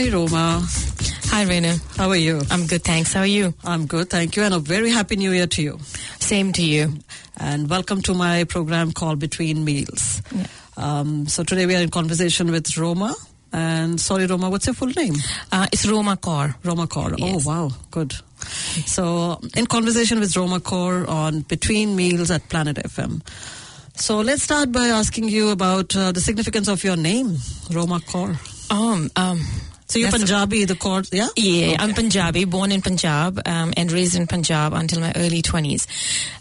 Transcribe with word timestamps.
Hi, 0.00 0.08
Roma. 0.08 0.66
Hi, 1.26 1.44
Renu. 1.44 1.78
How 1.98 2.08
are 2.08 2.16
you? 2.16 2.40
I'm 2.50 2.66
good, 2.66 2.82
thanks. 2.82 3.12
How 3.12 3.20
are 3.20 3.26
you? 3.26 3.52
I'm 3.64 3.84
good, 3.84 4.08
thank 4.08 4.34
you, 4.34 4.42
and 4.42 4.54
a 4.54 4.58
very 4.58 4.90
happy 4.90 5.16
new 5.16 5.30
year 5.30 5.46
to 5.46 5.62
you. 5.62 5.78
Same 6.18 6.54
to 6.54 6.62
you. 6.62 6.94
And 7.36 7.68
welcome 7.68 8.00
to 8.08 8.14
my 8.14 8.44
program 8.44 8.92
called 8.92 9.18
Between 9.18 9.62
Meals. 9.62 10.22
Yeah. 10.34 10.46
Um, 10.78 11.28
so 11.28 11.44
today 11.44 11.66
we 11.66 11.76
are 11.76 11.82
in 11.82 11.90
conversation 11.90 12.50
with 12.50 12.78
Roma. 12.78 13.14
And 13.52 14.00
sorry, 14.00 14.24
Roma, 14.24 14.48
what's 14.48 14.66
your 14.66 14.72
full 14.72 14.88
name? 14.88 15.16
Uh, 15.52 15.66
it's 15.70 15.86
Roma 15.86 16.16
Kaur. 16.16 16.54
Roma 16.64 16.86
Kaur. 16.86 17.14
Yes. 17.18 17.46
Oh, 17.46 17.50
wow, 17.50 17.70
good. 17.90 18.14
So, 18.86 19.38
in 19.54 19.66
conversation 19.66 20.18
with 20.18 20.34
Roma 20.34 20.60
Kaur 20.60 21.06
on 21.06 21.40
Between 21.40 21.94
Meals 21.94 22.30
at 22.30 22.48
Planet 22.48 22.78
FM. 22.78 23.20
So, 23.96 24.20
let's 24.20 24.44
start 24.44 24.72
by 24.72 24.86
asking 24.86 25.28
you 25.28 25.50
about 25.50 25.94
uh, 25.94 26.10
the 26.10 26.22
significance 26.22 26.68
of 26.68 26.84
your 26.84 26.96
name, 26.96 27.36
Roma 27.70 28.00
Kaur. 28.00 28.38
Um, 28.70 29.10
um, 29.16 29.40
So, 29.90 29.98
you're 29.98 30.08
That's 30.10 30.22
Punjabi, 30.22 30.66
the 30.66 30.74
Kaur, 30.74 31.02
yeah? 31.12 31.26
yeah, 31.36 31.74
I'm 31.80 31.94
Punjabi, 31.94 32.44
born 32.44 32.70
in 32.70 32.80
Punjab 32.80 33.40
um, 33.44 33.72
and 33.76 33.90
raised 33.90 34.14
in 34.14 34.28
Punjab 34.28 34.72
until 34.72 35.00
my 35.00 35.12
early 35.16 35.42
20s. 35.42 35.86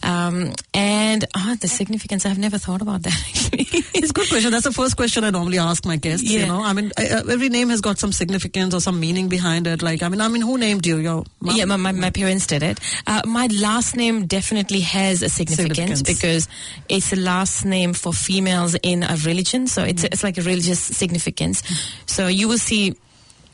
Um, 0.04 0.54
and 0.72 1.26
ah, 1.36 1.56
the 1.60 1.68
significance, 1.68 2.28
I've 2.28 2.38
never 2.38 2.60
thought 2.60 2.84
about 2.84 3.02
that 3.04 3.14
actually. 3.30 3.66
It's 3.96 4.12
a 4.12 4.14
good 4.14 4.30
question. 4.30 4.52
That's 4.52 4.66
the 4.66 4.72
first 4.72 4.96
question 4.98 5.24
I 5.24 5.32
normally 5.32 5.58
ask 5.58 5.84
my 5.84 5.96
guests. 5.96 6.30
You 6.30 6.42
Yeah. 6.42 6.46
know, 6.46 6.62
I 6.64 6.74
mean, 6.74 6.92
I, 6.96 7.08
uh, 7.08 7.24
every 7.28 7.50
name 7.50 7.70
has 7.70 7.82
got 7.82 7.98
some 7.98 8.12
significance 8.12 8.76
or 8.76 8.82
some 8.82 9.00
meaning 9.00 9.30
behind 9.30 9.66
it. 9.66 9.82
Like, 9.82 10.04
I 10.04 10.10
mean, 10.10 10.22
I 10.22 10.28
mean, 10.28 10.44
who 10.44 10.60
named 10.60 10.86
you? 10.86 10.98
Your 10.98 11.24
mom? 11.42 11.56
Yeah, 11.58 11.66
my, 11.66 11.78
my, 11.78 11.92
my 11.92 12.12
parents 12.12 12.46
did 12.46 12.62
it. 12.62 12.80
Uh, 13.08 13.24
my 13.26 13.48
last 13.48 13.96
name 13.96 14.28
definitely 14.28 14.82
has 14.82 15.24
a 15.24 15.30
significance, 15.30 15.98
Significance. 15.98 16.04
because 16.04 16.48
it's 16.88 17.10
the 17.10 17.16
last 17.20 17.66
name 17.66 17.94
for 17.94 18.14
females 18.14 18.76
in 18.84 19.02
a 19.02 19.18
religion. 19.26 19.66
So 19.66 19.84
it's, 19.84 20.04
it's 20.04 20.24
like 20.24 20.38
a 20.38 20.44
religious 20.44 20.80
significance. 20.80 21.64
So 22.06 22.28
you 22.28 22.48
will 22.48 22.60
see 22.60 22.96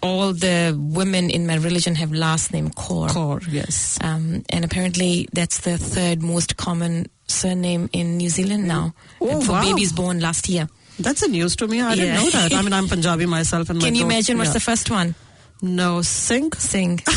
all 0.06 0.34
the 0.34 0.76
women 0.78 1.30
in 1.30 1.46
my 1.48 1.56
religion 1.56 1.96
have 1.96 2.12
last 2.12 2.54
name 2.54 2.70
Kaur. 2.70 3.10
Kaur, 3.10 3.42
yes. 3.52 3.98
Um, 4.02 4.44
and 4.50 4.64
apparently 4.64 5.28
that's 5.34 5.62
the 5.62 5.78
third 5.78 6.22
most 6.22 6.56
common 6.58 7.08
surname 7.28 7.90
in 7.92 8.18
New 8.18 8.30
Zealand 8.30 8.68
now 8.68 8.94
Oh, 9.20 9.42
for 9.42 9.54
wow. 9.54 9.62
babies 9.64 9.92
born 9.92 10.20
last 10.20 10.48
year. 10.50 10.68
That's 11.00 11.22
a 11.24 11.28
news 11.28 11.56
to 11.58 11.68
me. 11.68 11.82
I 11.82 11.96
didn't 11.96 12.16
know 12.16 12.30
that. 12.30 12.54
I 12.54 12.62
mean, 12.62 12.72
I'm 12.72 12.88
Punjabi 12.88 13.26
myself, 13.26 13.70
and 13.70 13.80
my 13.82 13.86
Can 13.86 13.96
you 13.96 14.06
imagine 14.06 14.38
what's 14.38 14.50
yeah. 14.50 14.54
the 14.54 14.60
first 14.72 14.90
one? 14.90 15.16
No 15.66 16.02
Singh? 16.02 16.52
Sing. 16.54 17.02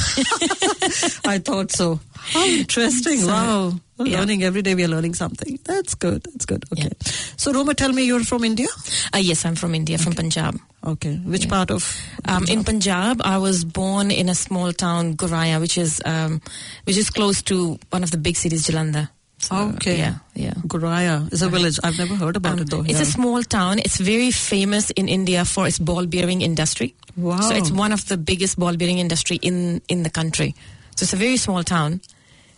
I 1.24 1.38
thought 1.44 1.70
so. 1.72 2.00
How 2.14 2.44
interesting! 2.44 3.18
So, 3.20 3.26
wow, 3.28 3.72
We're 3.96 4.06
yeah. 4.08 4.18
learning 4.18 4.42
every 4.42 4.60
day. 4.62 4.74
We 4.74 4.84
are 4.84 4.88
learning 4.88 5.14
something. 5.14 5.58
That's 5.64 5.94
good. 5.94 6.24
That's 6.24 6.44
good. 6.44 6.64
Okay. 6.72 6.82
Yeah. 6.84 7.10
So, 7.36 7.52
Roma, 7.52 7.74
tell 7.74 7.92
me, 7.92 8.04
you're 8.04 8.24
from 8.24 8.44
India. 8.44 8.66
Uh, 9.14 9.18
yes, 9.18 9.44
I'm 9.46 9.54
from 9.54 9.74
India, 9.74 9.96
from 9.98 10.12
Punjab. 10.14 10.58
Okay. 10.84 11.16
Which 11.24 11.44
Yeah. 11.44 11.50
part 11.50 11.70
of? 11.70 11.96
Um, 12.26 12.44
in 12.48 12.64
Punjab, 12.64 13.22
I 13.24 13.38
was 13.38 13.64
born 13.64 14.10
in 14.10 14.28
a 14.28 14.34
small 14.34 14.72
town, 14.72 15.16
Guraya, 15.16 15.60
which 15.60 15.78
is 15.78 16.02
um, 16.04 16.40
which 16.84 16.96
is 16.98 17.08
close 17.10 17.40
to 17.42 17.78
one 17.90 18.02
of 18.02 18.10
the 18.10 18.18
big 18.18 18.36
cities, 18.36 18.66
Jalandhar. 18.66 19.08
So, 19.40 19.54
Okay. 19.76 19.98
Yeah, 19.98 20.14
yeah. 20.34 20.54
Guraya 20.66 21.32
is 21.32 21.42
a 21.42 21.48
village. 21.48 21.78
I've 21.84 21.96
never 21.96 22.14
heard 22.16 22.36
about 22.36 22.54
Um, 22.54 22.58
it 22.60 22.70
though. 22.70 22.80
it's 22.82 22.92
yeah. 22.94 23.02
a 23.02 23.04
small 23.06 23.42
town. 23.44 23.78
It's 23.78 23.98
very 23.98 24.30
famous 24.32 24.90
in 24.90 25.08
India 25.08 25.44
for 25.44 25.66
its 25.68 25.78
ball 25.78 26.06
bearing 26.06 26.42
industry. 26.42 26.94
Wow. 27.16 27.40
So 27.40 27.54
it's 27.54 27.70
one 27.70 27.92
of 27.92 28.04
the 28.08 28.16
biggest 28.16 28.58
ball 28.58 28.76
bearing 28.76 28.98
industry 28.98 29.36
in 29.42 29.80
in 29.88 30.02
the 30.02 30.10
country. 30.10 30.54
So 30.96 31.04
it's 31.04 31.12
a 31.12 31.16
very 31.16 31.36
small 31.36 31.62
town, 31.62 32.00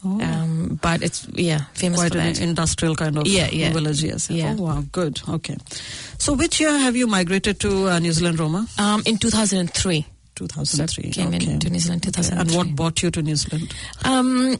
Oh. 0.02 0.18
um, 0.22 0.78
but 0.80 1.02
it's 1.02 1.26
yeah 1.34 1.64
famous 1.74 2.00
quite 2.00 2.12
for 2.12 2.18
an 2.20 2.40
industrial 2.40 2.96
kind 2.96 3.18
of 3.18 3.26
Yeah, 3.26 3.50
yeah. 3.52 3.72
village. 3.72 4.02
Yes. 4.02 4.30
Yeah. 4.30 4.54
Oh 4.58 4.62
wow, 4.62 4.84
good. 4.90 5.20
Okay. 5.28 5.56
So 6.16 6.32
which 6.32 6.60
year 6.60 6.72
have 6.78 6.96
you 6.96 7.06
migrated 7.06 7.60
to 7.60 7.88
uh, 7.90 7.98
New 7.98 8.12
Zealand, 8.12 8.38
Roma? 8.40 8.66
Um, 8.78 9.02
in 9.04 9.18
2003, 9.18 10.06
2003. 10.36 11.10
came 11.12 11.28
okay. 11.34 11.44
into 11.52 11.68
New 11.68 11.78
Zealand 11.78 12.02
Okay. 12.06 12.12
2003. 12.22 12.40
And 12.40 12.50
what 12.56 12.74
brought 12.74 13.02
you 13.02 13.10
to 13.10 13.20
New 13.22 13.36
Zealand? 13.36 13.74
Um, 14.04 14.56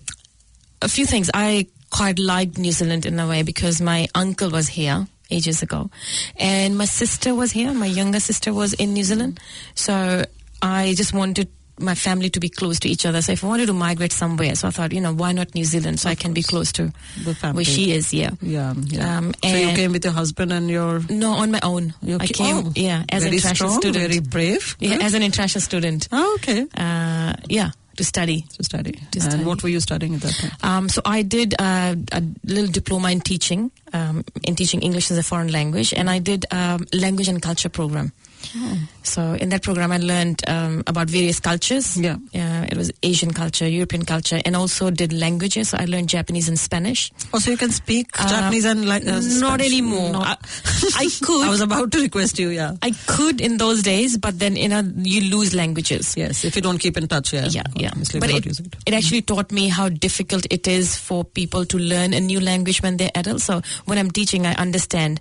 a 0.82 0.88
few 0.88 1.06
things. 1.06 1.30
I 1.32 1.66
quite 1.90 2.18
liked 2.18 2.58
New 2.58 2.72
Zealand 2.72 3.06
in 3.06 3.18
a 3.18 3.26
way 3.28 3.42
because 3.42 3.80
my 3.80 4.08
uncle 4.14 4.50
was 4.50 4.68
here 4.68 5.06
ages 5.30 5.62
ago, 5.62 5.90
and 6.36 6.76
my 6.76 6.84
sister 6.86 7.34
was 7.34 7.52
here. 7.52 7.72
My 7.72 7.86
younger 7.86 8.20
sister 8.20 8.52
was 8.52 8.72
in 8.74 8.94
New 8.94 9.04
Zealand, 9.04 9.38
so 9.74 10.24
I 10.62 10.94
just 10.96 11.12
wanted 11.14 11.48
my 11.78 11.94
family 11.94 12.28
to 12.30 12.40
be 12.40 12.48
close 12.48 12.78
to 12.80 12.88
each 12.88 13.06
other. 13.06 13.22
So 13.22 13.32
if 13.32 13.42
I 13.42 13.46
wanted 13.46 13.66
to 13.66 13.72
migrate 13.72 14.12
somewhere, 14.12 14.54
so 14.54 14.68
I 14.68 14.70
thought, 14.70 14.92
you 14.92 15.00
know, 15.00 15.14
why 15.14 15.32
not 15.32 15.54
New 15.54 15.64
Zealand, 15.64 15.98
so 15.98 16.10
I 16.10 16.14
can 16.14 16.32
be 16.34 16.42
close 16.42 16.72
to 16.72 16.92
The 17.24 17.34
family. 17.34 17.56
where 17.56 17.64
she 17.64 17.92
is. 17.92 18.12
Yeah. 18.12 18.30
Yeah. 18.42 18.74
yeah. 18.76 19.18
Um, 19.18 19.32
so 19.42 19.54
you 19.54 19.74
came 19.74 19.92
with 19.92 20.04
your 20.04 20.12
husband 20.12 20.52
and 20.52 20.68
your. 20.68 21.00
No, 21.08 21.32
on 21.32 21.50
my 21.50 21.60
own. 21.62 21.94
I 22.06 22.26
came, 22.26 22.66
oh, 22.66 22.72
yeah, 22.74 23.04
as 23.10 23.24
an 23.24 23.32
international 23.32 23.70
strong, 23.70 23.80
student. 23.80 24.08
Very 24.08 24.20
brave. 24.20 24.76
yeah, 24.78 24.98
as 25.00 25.14
an 25.14 25.22
international 25.22 25.62
student. 25.62 26.08
Oh, 26.12 26.34
okay. 26.40 26.66
Uh, 26.76 27.34
yeah, 27.48 27.70
to 28.00 28.04
study. 28.04 28.46
To 28.56 28.64
study. 28.64 28.92
To 28.92 29.20
and 29.20 29.22
study. 29.22 29.44
what 29.44 29.62
were 29.62 29.68
you 29.68 29.78
studying 29.78 30.14
at 30.14 30.22
that 30.22 30.32
time? 30.32 30.50
Um, 30.62 30.88
so 30.88 31.02
I 31.04 31.20
did 31.20 31.54
uh, 31.58 31.94
a 32.12 32.22
little 32.44 32.70
diploma 32.70 33.10
in 33.10 33.20
teaching, 33.20 33.70
um, 33.92 34.24
in 34.42 34.56
teaching 34.56 34.80
English 34.80 35.10
as 35.10 35.18
a 35.18 35.22
foreign 35.22 35.52
language, 35.52 35.92
and 35.92 36.08
I 36.08 36.18
did 36.18 36.46
um, 36.50 36.86
language 36.94 37.28
and 37.28 37.42
culture 37.42 37.68
program. 37.68 38.12
So 39.02 39.32
in 39.34 39.48
that 39.50 39.62
program, 39.62 39.92
I 39.92 39.98
learned 39.98 40.42
um, 40.48 40.82
about 40.86 41.08
various 41.08 41.40
cultures. 41.40 41.96
Yeah. 41.96 42.16
Uh, 42.34 42.66
it 42.70 42.76
was 42.76 42.90
Asian 43.02 43.32
culture, 43.32 43.66
European 43.68 44.04
culture, 44.04 44.40
and 44.44 44.54
also 44.56 44.90
did 44.90 45.12
languages. 45.12 45.70
So 45.70 45.78
I 45.78 45.84
learned 45.86 46.08
Japanese 46.08 46.48
and 46.48 46.58
Spanish. 46.58 47.10
Oh, 47.32 47.38
so 47.38 47.50
you 47.50 47.56
can 47.56 47.70
speak 47.70 48.08
Uh, 48.18 48.28
Japanese 48.28 48.64
and 48.64 48.86
like 48.86 49.06
uh, 49.06 49.20
not 49.40 49.60
anymore. 49.60 50.12
Not- 50.12 50.38
I, 50.96 51.04
I 51.04 51.08
could. 51.22 51.46
I 51.46 51.50
was 51.50 51.60
about 51.60 51.90
to 51.92 52.00
request 52.00 52.38
you. 52.38 52.48
Yeah. 52.50 52.76
I 52.82 52.92
could 53.06 53.40
in 53.40 53.56
those 53.58 53.82
days, 53.82 54.16
but 54.18 54.38
then 54.38 54.56
you 54.56 54.68
know 54.68 54.82
you 54.96 55.30
lose 55.30 55.54
languages. 55.54 56.14
Yes, 56.16 56.44
if 56.44 56.56
you 56.56 56.62
don't 56.62 56.78
keep 56.78 56.96
in 56.96 57.08
touch, 57.08 57.32
yeah. 57.32 57.46
Yeah, 57.50 57.64
yeah. 57.74 57.92
But 58.18 58.30
it, 58.30 58.46
it. 58.46 58.60
it 58.86 58.94
actually 58.94 59.22
taught 59.22 59.50
me 59.52 59.68
how 59.68 59.88
difficult 59.88 60.46
it 60.50 60.66
is 60.68 60.96
for 60.96 61.24
people 61.24 61.64
to 61.66 61.78
learn 61.78 62.12
a 62.12 62.20
new 62.20 62.40
language 62.40 62.82
when 62.82 62.96
they're 62.96 63.10
adults. 63.14 63.44
So 63.44 63.62
when 63.86 63.98
I'm 63.98 64.10
teaching, 64.10 64.46
I 64.46 64.54
understand 64.54 65.20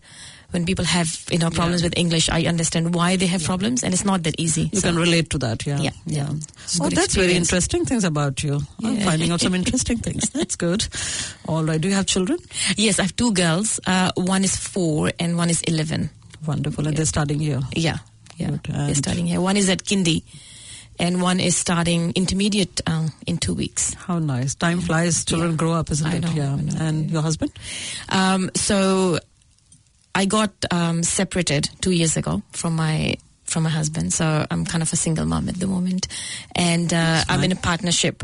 when 0.52 0.66
people 0.66 0.86
have 0.86 1.24
you 1.32 1.38
know 1.38 1.50
problems 1.50 1.84
with 1.84 1.98
English. 1.98 2.30
I 2.30 2.44
understand 2.44 2.94
why 2.96 3.16
they 3.16 3.28
have 3.28 3.44
problems, 3.44 3.84
and 3.84 3.94
it's 3.94 4.06
not 4.06 4.24
that 4.24 4.36
easy. 4.40 4.70
You 4.74 4.80
So- 4.80 4.90
can 4.90 4.98
relate 4.98 5.30
to 5.32 5.38
that, 5.40 5.66
yeah. 5.66 5.80
Yeah, 5.80 5.92
yeah. 6.06 6.30
Oh, 6.82 6.90
that's 6.90 7.16
very 7.16 7.34
interesting 7.36 7.86
things 7.86 8.04
about 8.04 8.44
you. 8.44 8.60
I'm 8.84 8.98
finding 9.02 9.32
out 9.32 9.42
some 9.42 9.56
interesting 9.62 9.98
things. 10.00 10.30
That's 10.32 10.56
good. 10.56 10.88
All 11.48 11.64
right. 11.64 11.80
Do 11.80 11.88
you 11.88 11.94
have 11.96 12.06
children? 12.06 12.40
Yes, 12.78 13.00
I 13.00 13.04
have 13.04 13.16
two 13.16 13.32
girls. 13.34 13.80
Uh, 13.86 14.12
one 14.16 14.44
is 14.44 14.56
four 14.56 15.12
and 15.20 15.38
one 15.38 15.50
is 15.50 15.62
eleven. 15.64 16.10
Wonderful. 16.46 16.88
And 16.88 16.96
they're 16.98 17.06
studying 17.06 17.40
here. 17.42 17.62
Yeah, 17.76 17.98
yeah. 18.38 18.58
They're 18.68 18.96
studying 18.96 19.28
here. 19.28 19.42
One 19.42 19.58
is 19.58 19.68
at 19.70 19.84
Kindi, 19.84 20.24
and 20.98 21.22
one 21.22 21.40
is 21.40 21.56
starting 21.58 22.12
intermediate 22.16 22.82
um, 22.88 23.12
in 23.28 23.38
two 23.38 23.54
weeks. 23.54 23.94
How 23.94 24.20
nice. 24.20 24.56
Time 24.56 24.80
flies. 24.82 25.26
Children 25.26 25.52
Yeah. 25.52 25.58
grow 25.58 25.74
up, 25.74 25.92
isn't 25.92 26.08
I 26.08 26.16
it? 26.16 26.22
know, 26.22 26.32
yeah. 26.32 26.58
And 26.80 27.12
your 27.12 27.22
husband? 27.22 27.52
Um, 28.10 28.50
so 28.56 29.20
I 30.16 30.26
got 30.26 30.52
um, 30.72 31.04
separated 31.04 31.70
two 31.82 31.92
years 31.92 32.18
ago 32.18 32.42
from 32.52 32.76
my 32.76 33.16
from 33.46 33.64
my 33.64 33.70
husband. 33.70 34.14
So 34.14 34.46
I'm 34.52 34.66
kind 34.66 34.82
of 34.84 34.92
a 34.94 34.96
single 34.96 35.26
mom 35.26 35.50
at 35.50 35.56
the 35.60 35.68
moment, 35.68 36.08
and 36.56 36.94
uh, 36.94 37.24
I'm 37.30 37.44
in 37.44 37.52
a 37.52 37.56
partnership 37.56 38.24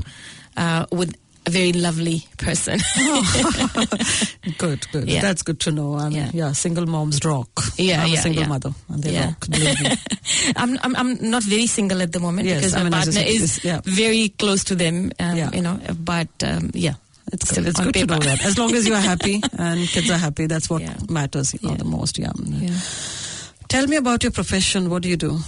uh, 0.57 0.85
with 0.91 1.15
a 1.47 1.51
very 1.51 1.73
lovely 1.73 2.25
person. 2.37 2.79
Good, 4.57 4.89
good. 4.91 5.07
Yeah. 5.09 5.21
That's 5.21 5.41
good 5.43 5.59
to 5.61 5.71
know. 5.71 5.95
I 5.95 6.09
mean, 6.09 6.17
yeah. 6.17 6.31
Yeah. 6.33 6.51
single 6.53 6.85
moms 6.85 7.23
rock. 7.25 7.49
Yeah, 7.77 8.01
I'm 8.03 8.09
a 8.09 8.13
yeah, 8.13 8.19
single 8.21 8.41
yeah. 8.43 8.47
mother, 8.47 8.71
and 8.89 9.03
they 9.03 9.13
Yeah. 9.13 9.25
rock. 9.27 9.47
believe 9.49 9.81
me. 9.81 9.89
I'm, 10.55 10.77
I'm 10.83 10.95
I'm 10.95 11.29
not 11.29 11.43
very 11.43 11.67
single 11.67 12.01
at 12.01 12.11
the 12.11 12.19
moment 12.19 12.47
Yes, 12.47 12.57
because 12.57 12.73
I 12.73 12.77
my 12.77 12.83
mean, 12.85 12.91
partner 12.93 13.11
said, 13.11 13.27
is 13.27 13.63
yeah. 13.63 13.81
very 13.83 14.29
close 14.29 14.63
to 14.65 14.75
them. 14.75 15.11
Um, 15.19 15.35
Yeah. 15.37 15.51
You 15.53 15.61
know, 15.61 15.79
but 15.99 16.29
um, 16.43 16.71
yeah. 16.73 16.93
It's 17.33 17.51
good. 17.51 17.67
It's 17.67 17.79
on 17.79 17.85
good 17.91 17.93
to 17.95 18.05
know 18.05 18.19
that. 18.19 18.45
As 18.45 18.57
long 18.57 18.73
as 18.75 18.87
you 18.87 18.93
are 18.93 19.01
happy 19.01 19.41
and 19.57 19.87
kids 19.87 20.09
are 20.11 20.17
happy, 20.17 20.45
that's 20.47 20.69
what 20.69 20.81
Yeah. 20.81 20.95
matters 21.09 21.53
you 21.53 21.59
know, 21.63 21.71
Yeah. 21.71 21.77
the 21.77 21.85
most. 21.85 22.17
Yeah. 22.19 22.31
Yeah. 22.37 22.77
Tell 23.67 23.87
me 23.87 23.95
about 23.95 24.23
your 24.23 24.31
profession. 24.31 24.89
What 24.89 25.01
do 25.01 25.09
you 25.09 25.17
do? 25.17 25.39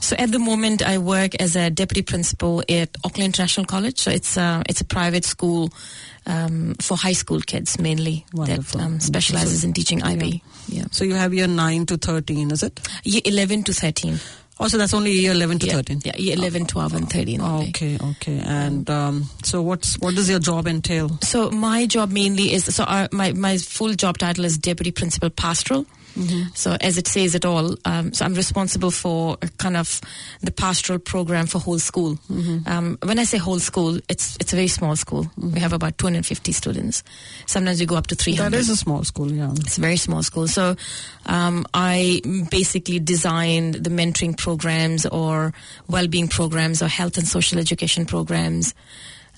So 0.00 0.16
at 0.16 0.32
the 0.32 0.38
moment, 0.38 0.82
I 0.82 0.96
work 0.98 1.34
as 1.40 1.54
a 1.54 1.68
deputy 1.70 2.02
principal 2.02 2.62
at 2.68 2.88
Auckland 3.04 3.26
International 3.34 3.66
College. 3.66 3.98
So 3.98 4.10
it's 4.10 4.36
a 4.38 4.62
it's 4.68 4.80
a 4.80 4.84
private 4.86 5.24
school 5.26 5.70
um, 6.26 6.74
for 6.80 6.96
high 6.96 7.12
school 7.12 7.40
kids 7.40 7.78
mainly 7.78 8.24
Wonderful. 8.32 8.80
that 8.80 8.86
um, 8.86 9.00
specializes 9.00 9.64
in 9.64 9.72
teaching 9.74 10.02
IB. 10.02 10.42
Yeah. 10.68 10.84
So 10.92 11.04
you 11.04 11.14
have 11.14 11.34
your 11.34 11.46
9 11.48 11.86
to 11.86 11.96
13, 11.98 12.50
is 12.52 12.62
it? 12.62 12.80
year 13.04 13.20
eleven 13.24 13.62
to 13.64 13.72
thirteen. 13.74 14.18
Also, 14.60 14.76
that's 14.76 14.92
only 14.92 15.12
year 15.12 15.32
11 15.32 15.60
to 15.60 15.66
yeah, 15.66 15.72
13. 15.74 16.02
Yeah, 16.04 16.16
year 16.16 16.36
11, 16.36 16.66
12, 16.66 16.94
and 16.94 17.10
thirteen. 17.10 17.40
only. 17.40 17.68
Okay, 17.68 17.96
okay. 18.00 18.40
And 18.44 18.88
um, 18.90 19.24
so 19.44 19.62
what's 19.62 19.96
what 20.00 20.14
does 20.14 20.28
your 20.28 20.40
job 20.40 20.66
entail? 20.66 21.16
So 21.22 21.50
my 21.50 21.86
job 21.86 22.10
mainly 22.10 22.52
is 22.52 22.64
so 22.74 22.84
our, 22.84 23.08
my 23.12 23.32
my 23.32 23.58
full 23.58 23.94
job 23.94 24.18
title 24.18 24.44
is 24.44 24.58
deputy 24.58 24.90
principal 24.90 25.30
pastoral. 25.30 25.86
So 26.54 26.76
as 26.80 26.98
it 26.98 27.06
says 27.06 27.34
it 27.34 27.44
all, 27.44 27.76
um, 27.84 28.12
so 28.12 28.24
I'm 28.24 28.34
responsible 28.34 28.90
for 28.90 29.38
a 29.42 29.48
kind 29.58 29.76
of 29.76 30.00
the 30.42 30.50
pastoral 30.50 30.98
program 30.98 31.46
for 31.46 31.58
whole 31.58 31.78
school. 31.78 32.18
Um, 32.66 32.98
when 33.02 33.18
I 33.18 33.24
say 33.24 33.38
whole 33.38 33.60
school, 33.60 33.98
it's 34.08 34.36
it's 34.40 34.52
a 34.52 34.56
very 34.56 34.68
small 34.68 34.96
school. 34.96 35.30
We 35.36 35.60
have 35.60 35.72
about 35.72 35.98
250 35.98 36.52
students. 36.52 37.04
Sometimes 37.46 37.80
we 37.80 37.86
go 37.86 37.96
up 37.96 38.08
to 38.08 38.14
300. 38.14 38.50
That 38.50 38.58
is 38.58 38.68
a 38.68 38.76
small 38.76 39.04
school, 39.04 39.30
yeah. 39.30 39.52
It's 39.52 39.78
a 39.78 39.80
very 39.80 39.96
small 39.96 40.22
school. 40.22 40.48
So 40.48 40.76
um, 41.26 41.66
I 41.74 42.20
basically 42.50 42.98
designed 42.98 43.74
the 43.74 43.90
mentoring 43.90 44.36
programs 44.36 45.06
or 45.06 45.52
well-being 45.88 46.28
programs 46.28 46.82
or 46.82 46.88
health 46.88 47.18
and 47.18 47.28
social 47.28 47.58
education 47.58 48.06
programs. 48.06 48.74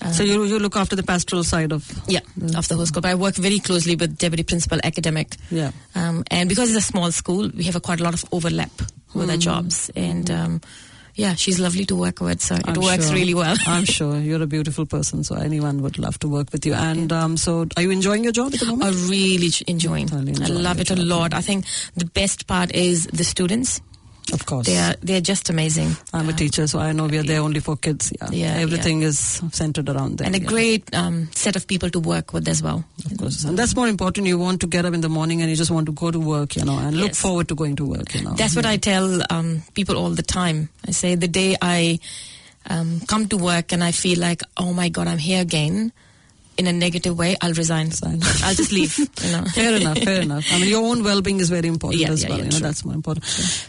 Uh, 0.01 0.11
So 0.11 0.23
you 0.23 0.43
you 0.45 0.59
look 0.59 0.75
after 0.75 0.95
the 0.95 1.03
pastoral 1.03 1.43
side 1.43 1.71
of 1.71 1.85
yeah, 2.07 2.21
of 2.57 2.67
the 2.67 2.75
whole 2.75 2.85
school. 2.85 3.01
But 3.01 3.11
I 3.11 3.15
work 3.15 3.35
very 3.35 3.59
closely 3.59 3.95
with 3.95 4.17
deputy 4.17 4.43
principal 4.43 4.79
academic. 4.83 5.35
yeah. 5.51 5.71
Um, 5.95 6.23
and 6.31 6.49
because 6.49 6.69
it's 6.75 6.77
a 6.85 6.91
small 6.91 7.11
school, 7.11 7.49
we 7.55 7.63
have 7.65 7.75
a 7.75 7.79
quite 7.81 7.99
a 8.01 8.03
lot 8.03 8.13
of 8.13 8.25
overlap 8.31 8.71
with 9.13 9.29
our 9.29 9.37
jobs. 9.37 9.91
And 9.95 10.29
um, 10.31 10.61
yeah, 11.15 11.35
she's 11.35 11.59
lovely 11.59 11.85
to 11.85 11.95
work 11.95 12.21
with. 12.21 12.41
So 12.41 12.55
it 12.55 12.63
I'm 12.67 12.81
works 12.81 13.07
sure. 13.07 13.15
really 13.15 13.33
well. 13.35 13.55
I'm 13.67 13.85
sure 13.97 14.17
you're 14.17 14.41
a 14.41 14.47
beautiful 14.47 14.85
person, 14.85 15.23
so 15.23 15.35
anyone 15.35 15.81
would 15.83 15.99
love 15.99 16.17
to 16.19 16.27
work 16.27 16.51
with 16.51 16.65
you. 16.65 16.73
And 16.73 17.11
um, 17.11 17.37
so, 17.37 17.67
are 17.75 17.83
you 17.83 17.91
enjoying 17.91 18.23
your 18.23 18.31
job 18.33 18.53
at 18.53 18.59
the 18.61 18.65
moment? 18.67 18.89
I'm 18.89 19.09
really 19.09 19.49
ch- 19.49 19.61
enjoying. 19.67 20.09
I 20.13 20.47
love 20.47 20.79
it 20.79 20.89
a 20.89 20.95
lot. 20.95 21.33
I 21.33 21.41
think 21.41 21.65
the 21.95 22.05
best 22.05 22.47
part 22.47 22.73
is 22.73 23.05
the 23.11 23.23
students. 23.25 23.81
Of 24.33 24.45
course. 24.45 24.65
They 24.67 24.77
are 24.77 24.95
they 25.01 25.17
are 25.17 25.21
just 25.21 25.49
amazing. 25.49 25.95
I'm 26.13 26.29
a 26.29 26.33
teacher, 26.33 26.67
so 26.67 26.79
I 26.79 26.91
know 26.91 27.07
we 27.07 27.17
are 27.17 27.23
there 27.23 27.41
only 27.41 27.59
for 27.59 27.75
kids. 27.77 28.11
Yeah, 28.19 28.29
Yeah, 28.31 28.53
everything 28.61 29.01
is 29.01 29.19
centered 29.51 29.89
around 29.89 30.17
them. 30.17 30.27
and 30.27 30.35
a 30.35 30.39
yeah. 30.39 30.47
great 30.47 30.93
um, 30.95 31.29
set 31.33 31.55
of 31.55 31.67
people 31.67 31.89
to 31.89 31.99
work 31.99 32.33
with 32.33 32.47
as 32.47 32.61
well. 32.63 32.83
Of 33.05 33.17
course. 33.17 33.43
And 33.43 33.57
that's 33.57 33.75
more 33.75 33.87
important. 33.87 34.27
You 34.27 34.37
want 34.37 34.61
to 34.61 34.67
get 34.67 34.85
up 34.85 34.93
in 34.93 35.01
the 35.01 35.09
morning 35.09 35.41
and 35.41 35.49
you 35.49 35.55
just 35.55 35.71
want 35.71 35.85
to 35.87 35.91
go 35.91 36.11
to 36.11 36.19
work, 36.19 36.55
you 36.55 36.65
know, 36.65 36.77
and 36.77 36.95
look 36.97 37.15
forward 37.15 37.47
to 37.49 37.55
going 37.55 37.75
to 37.77 37.85
work, 37.85 38.13
you 38.15 38.23
know. 38.23 38.33
That's 38.33 38.55
what 38.55 38.65
I 38.65 38.77
tell 38.77 39.21
um, 39.29 39.63
people 39.73 39.97
all 39.97 40.11
the 40.11 40.23
time. 40.23 40.69
I 40.87 40.91
say 40.91 41.15
the 41.15 41.27
day 41.27 41.55
I 41.61 41.99
um, 42.69 43.01
come 43.07 43.27
to 43.29 43.37
work 43.37 43.71
and 43.71 43.83
I 43.83 43.91
feel 43.91 44.19
like, 44.19 44.41
oh 44.57 44.73
my 44.73 44.89
God, 44.89 45.07
I'm 45.07 45.17
here 45.17 45.41
again 45.41 45.91
in 46.57 46.67
a 46.67 46.73
negative 46.73 47.17
way, 47.17 47.35
I'll 47.41 47.53
resign. 47.53 47.87
Resign. 47.87 48.19
I'll 48.43 48.53
just 48.55 48.71
leave. 48.71 48.97
You 48.99 49.31
know. 49.31 49.43
Fair 49.55 49.75
enough, 49.75 49.97
fair 49.99 50.21
enough. 50.21 50.45
I 50.51 50.59
mean, 50.59 50.69
your 50.69 50.85
own 50.85 51.03
well-being 51.03 51.39
is 51.39 51.49
very 51.49 51.67
important 51.67 52.01
Yeah, 52.01 52.09
as 52.11 52.23
yeah, 52.23 52.29
well. 52.29 52.37
yeah, 52.39 52.45
you 52.45 52.51
know, 52.51 52.59
that's 52.59 52.83
more 52.85 52.93
important. 52.93 53.25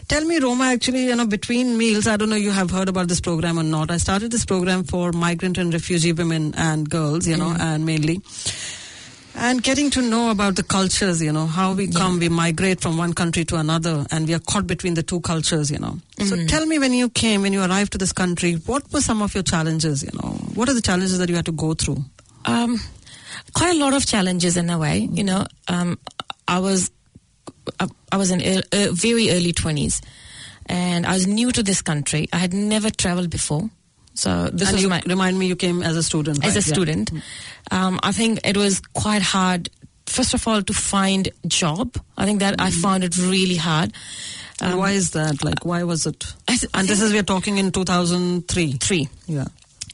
Tell 0.07 0.23
me, 0.25 0.39
Roma, 0.39 0.65
actually, 0.65 1.05
you 1.05 1.15
know, 1.15 1.25
between 1.25 1.77
meals, 1.77 2.07
I 2.07 2.17
don't 2.17 2.29
know 2.29 2.35
you 2.35 2.51
have 2.51 2.69
heard 2.71 2.89
about 2.89 3.07
this 3.07 3.21
program 3.21 3.57
or 3.57 3.63
not. 3.63 3.89
I 3.89 3.97
started 3.97 4.31
this 4.31 4.45
program 4.45 4.83
for 4.83 5.11
migrant 5.11 5.57
and 5.57 5.73
refugee 5.73 6.13
women 6.13 6.53
and 6.55 6.89
girls, 6.89 7.27
you 7.27 7.37
know, 7.37 7.49
Mm-hmm. 7.53 7.61
and 7.61 7.85
mainly. 7.85 8.21
And 9.35 9.63
getting 9.63 9.89
to 9.91 10.01
know 10.03 10.29
about 10.29 10.55
the 10.57 10.61
cultures, 10.63 11.19
you 11.19 11.31
know, 11.31 11.47
how 11.47 11.73
we 11.73 11.87
come, 11.87 12.19
we 12.19 12.29
migrate 12.29 12.81
from 12.81 12.97
one 12.97 13.13
country 13.13 13.43
to 13.45 13.55
another, 13.55 14.05
and 14.11 14.27
we 14.27 14.35
are 14.35 14.39
caught 14.39 14.67
between 14.67 14.93
the 14.93 15.01
two 15.01 15.21
cultures, 15.21 15.71
you 15.71 15.79
know. 15.79 15.97
So 16.19 16.35
Mm-hmm. 16.35 16.45
tell 16.45 16.65
me, 16.67 16.77
when 16.77 16.93
you 16.93 17.09
came, 17.09 17.41
when 17.41 17.51
you 17.51 17.63
arrived 17.63 17.93
to 17.93 17.97
this 17.97 18.13
country, 18.13 18.53
what 18.67 18.83
were 18.93 19.01
some 19.01 19.23
of 19.23 19.33
your 19.33 19.41
challenges, 19.43 20.03
you 20.03 20.11
know? 20.21 20.29
What 20.53 20.69
are 20.69 20.75
the 20.75 20.81
challenges 20.81 21.17
that 21.17 21.29
you 21.29 21.35
had 21.35 21.45
to 21.47 21.51
go 21.51 21.73
through? 21.73 22.03
Um, 22.45 22.79
quite 23.53 23.75
a 23.75 23.79
lot 23.79 23.93
of 23.93 24.05
challenges 24.05 24.57
in 24.57 24.69
a 24.69 24.77
way. 24.77 25.07
You 25.11 25.23
know, 25.23 25.45
um, 25.67 25.99
I 26.47 26.59
was 26.59 26.91
I, 27.79 27.87
I 28.11 28.17
was 28.17 28.31
in 28.31 28.41
uh, 28.41 28.87
very 28.91 29.31
early 29.31 29.53
twenties, 29.53 30.01
and 30.67 31.05
I 31.05 31.13
was 31.13 31.27
new 31.27 31.51
to 31.51 31.63
this 31.63 31.81
country. 31.81 32.27
I 32.33 32.37
had 32.37 32.53
never 32.53 32.89
traveled 32.89 33.29
before, 33.29 33.69
so 34.13 34.49
this 34.51 34.69
and 34.69 34.77
was 34.77 34.87
my 34.87 35.01
remind 35.05 35.39
me, 35.39 35.47
you 35.47 35.55
came 35.55 35.81
as 35.83 35.95
a 35.95 36.03
student. 36.03 36.43
as 36.45 36.55
a 36.55 36.59
right? 36.59 36.67
Yeah. 36.67 36.73
student. 36.73 37.11
Um, 37.71 37.99
I 38.03 38.11
think 38.11 38.39
it 38.43 38.57
was 38.57 38.81
quite 38.93 39.21
hard. 39.21 39.69
First 40.05 40.33
of 40.33 40.47
all, 40.47 40.61
to 40.61 40.73
find 40.73 41.29
job. 41.47 41.95
I 42.17 42.25
think 42.25 42.39
that 42.41 42.59
I 42.59 42.71
found 42.71 43.03
it 43.03 43.17
really 43.17 43.55
hard. 43.55 43.93
And 44.61 44.77
why 44.77 44.91
is 44.91 45.11
that? 45.11 45.43
Like, 45.43 45.65
why 45.65 45.83
was 45.83 46.05
it? 46.05 46.25
Th- 46.47 46.65
and 46.73 46.87
this 46.87 47.01
is, 47.01 47.11
we're 47.11 47.23
talking 47.23 47.57
in 47.57 47.71
2003. 47.71 48.73
Three. 48.73 49.09
Yeah. 49.27 49.45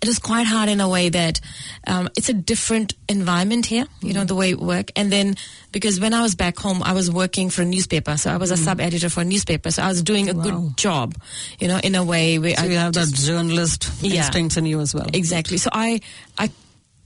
It 0.02 0.08
was 0.08 0.18
quite 0.20 0.46
hard 0.48 0.70
in 0.70 0.80
a 0.80 0.88
way 0.88 1.10
that 1.10 1.42
um, 1.88 2.08
it's 2.16 2.30
a 2.30 2.34
different 2.34 2.94
environment 3.10 3.66
here, 3.66 3.86
you 4.02 4.14
know, 4.14 4.24
the 4.24 4.36
way 4.36 4.52
it 4.52 4.60
work. 4.60 4.92
And 4.96 5.12
then 5.12 5.36
because 5.72 6.00
when 6.00 6.14
I 6.14 6.22
was 6.22 6.36
back 6.36 6.58
home, 6.58 6.82
I 6.84 6.94
was 6.94 7.12
working 7.12 7.50
for 7.50 7.64
a 7.64 7.66
newspaper, 7.66 8.16
so 8.18 8.32
I 8.32 8.38
was 8.38 8.50
a 8.52 8.58
sub 8.58 8.80
editor 8.80 9.10
for 9.10 9.22
a 9.22 9.26
newspaper, 9.26 9.72
so 9.72 9.84
I 9.84 9.88
was 9.90 10.02
doing 10.02 10.30
a 10.30 10.34
Wow. 10.34 10.44
good 10.44 10.78
job, 10.78 11.16
you 11.60 11.68
know, 11.68 11.80
in 11.84 11.96
a 11.96 12.04
way 12.04 12.40
where 12.40 12.56
So 12.56 12.64
I 12.64 12.66
you 12.68 12.78
have 12.78 12.94
just- 12.94 13.16
that 13.16 13.22
journalist 13.26 13.90
Yeah. 14.02 14.18
instincts 14.24 14.56
in 14.58 14.66
you 14.66 14.80
as 14.80 14.94
well. 14.96 15.08
exactly. 15.14 15.58
So 15.58 15.70
I, 15.74 16.00
I 16.38 16.50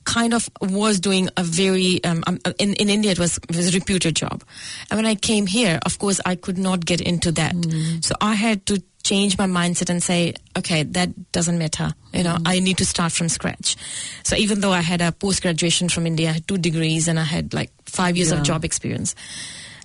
kind 0.06 0.34
of 0.34 0.50
was 0.62 1.00
doing 1.00 1.30
a 1.38 1.44
very 1.44 2.04
um, 2.04 2.24
um, 2.28 2.38
in 2.60 2.74
in 2.74 2.90
India 2.90 3.10
it 3.12 3.18
was 3.20 3.40
it 3.50 3.56
was 3.56 3.70
a 3.70 3.72
reputed 3.72 4.16
job, 4.16 4.44
and 4.92 4.98
when 4.98 5.06
I 5.06 5.16
came 5.16 5.48
here, 5.48 5.80
of 5.86 5.98
course, 5.98 6.20
I 6.26 6.36
could 6.36 6.58
not 6.58 6.86
get 6.86 7.00
into 7.02 7.32
that. 7.32 7.56
So 8.02 8.14
I 8.20 8.34
had 8.36 8.66
to 8.66 8.84
change 9.04 9.38
my 9.38 9.46
mindset 9.46 9.90
and 9.90 10.02
say, 10.02 10.34
okay, 10.58 10.84
that 10.84 11.32
doesn't 11.32 11.58
matter. 11.58 11.94
You 12.14 12.24
know, 12.24 12.38
I 12.46 12.60
need 12.60 12.78
to 12.78 12.86
start 12.86 13.12
from 13.12 13.28
scratch. 13.30 13.76
So 14.24 14.36
even 14.38 14.62
though 14.62 14.72
I 14.72 14.82
had 14.82 15.02
a 15.02 15.12
post 15.12 15.42
graduation 15.42 15.90
from 15.90 16.08
India, 16.08 16.30
I 16.30 16.34
had 16.34 16.48
two 16.48 16.58
degrees, 16.58 17.08
and 17.08 17.20
I 17.20 17.24
had 17.24 17.54
like 17.54 17.72
five 17.86 18.16
years 18.16 18.32
Yeah. 18.32 18.38
of 18.38 18.44
job 18.44 18.64
experience. 18.64 19.14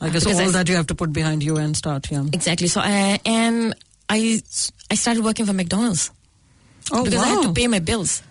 I 0.01 0.11
guess 0.11 0.25
all 0.27 0.39
I- 0.39 0.49
that 0.51 0.69
you 0.69 0.77
have 0.77 0.87
to 0.87 0.95
put 0.95 1.13
behind 1.13 1.43
you 1.43 1.57
and 1.57 1.77
start, 1.77 2.07
yeah. 2.11 2.25
Exactly. 2.33 2.69
So 2.69 2.81
I 2.81 3.19
and 3.27 3.75
I 4.09 4.41
I 4.91 4.95
started 4.95 5.25
working 5.25 5.45
for 5.47 5.53
McDonald's 5.53 6.11
Oh, 6.93 7.03
because 7.05 7.21
I 7.21 7.29
had 7.29 7.43
to 7.43 7.53
pay 7.53 7.67
my 7.67 7.81
bills. 7.81 8.23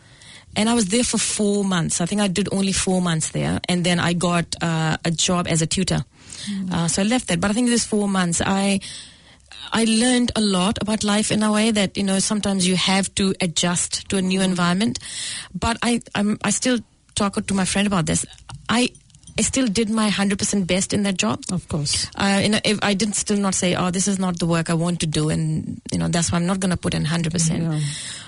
And 0.56 0.70
I 0.70 0.74
was 0.74 0.88
there 0.88 1.04
for 1.04 1.20
four 1.20 1.64
months. 1.64 2.02
I 2.02 2.08
think 2.08 2.20
I 2.22 2.28
did 2.30 2.48
only 2.52 2.72
four 2.72 3.00
months 3.02 3.30
there, 3.30 3.60
and 3.70 3.84
then 3.84 4.00
I 4.00 4.14
got 4.14 4.56
uh, 4.62 4.98
a 5.06 5.12
job 5.12 5.46
as 5.48 5.62
a 5.62 5.68
tutor. 5.68 6.04
Hmm. 6.50 6.72
Uh, 6.74 6.88
so 6.88 7.02
I 7.04 7.06
left 7.06 7.28
that. 7.28 7.40
But 7.40 7.52
I 7.52 7.54
think 7.54 7.68
this 7.70 7.86
four 7.86 8.08
months, 8.10 8.42
I 8.44 8.80
I 9.72 9.86
learned 9.86 10.32
a 10.36 10.42
lot 10.42 10.78
about 10.82 11.04
life 11.04 11.32
in 11.32 11.44
a 11.44 11.52
way 11.52 11.72
that 11.72 11.98
you 11.98 12.04
know 12.04 12.20
sometimes 12.20 12.68
you 12.68 12.76
have 12.76 13.14
to 13.16 13.34
adjust 13.42 14.10
to 14.10 14.18
a 14.18 14.22
new 14.22 14.40
mm. 14.40 14.46
environment. 14.46 15.00
But 15.54 15.78
I 15.82 16.02
I'm, 16.16 16.38
I 16.44 16.52
still 16.52 16.80
talk 17.16 17.36
to 17.46 17.54
my 17.54 17.66
friend 17.66 17.88
about 17.88 18.06
this. 18.06 18.26
I 18.70 18.90
I 19.38 19.42
still 19.44 19.68
did 19.68 19.90
my 19.90 20.10
hundred 20.10 20.40
percent 20.40 20.66
best 20.68 20.94
in 20.94 21.04
that 21.04 21.18
job. 21.18 21.44
Of 21.52 21.68
course. 21.70 22.08
Uh, 22.16 22.40
you 22.44 22.50
know, 22.50 22.60
if 22.66 22.80
I 22.82 22.94
did 22.94 23.14
still 23.16 23.38
not 23.38 23.54
say, 23.56 23.76
"Oh, 23.76 23.92
this 23.92 24.08
is 24.08 24.18
not 24.20 24.40
the 24.40 24.46
work 24.48 24.70
I 24.70 24.74
want 24.74 25.00
to 25.02 25.08
do," 25.08 25.30
and 25.30 25.80
you 25.92 25.98
know, 26.00 26.08
that's 26.08 26.32
why 26.32 26.38
I'm 26.40 26.46
not 26.46 26.60
going 26.60 26.72
to 26.72 26.78
put 26.78 26.94
in 26.94 27.06
hundred 27.06 27.34
percent. 27.34 27.64
Yeah. 27.64 27.80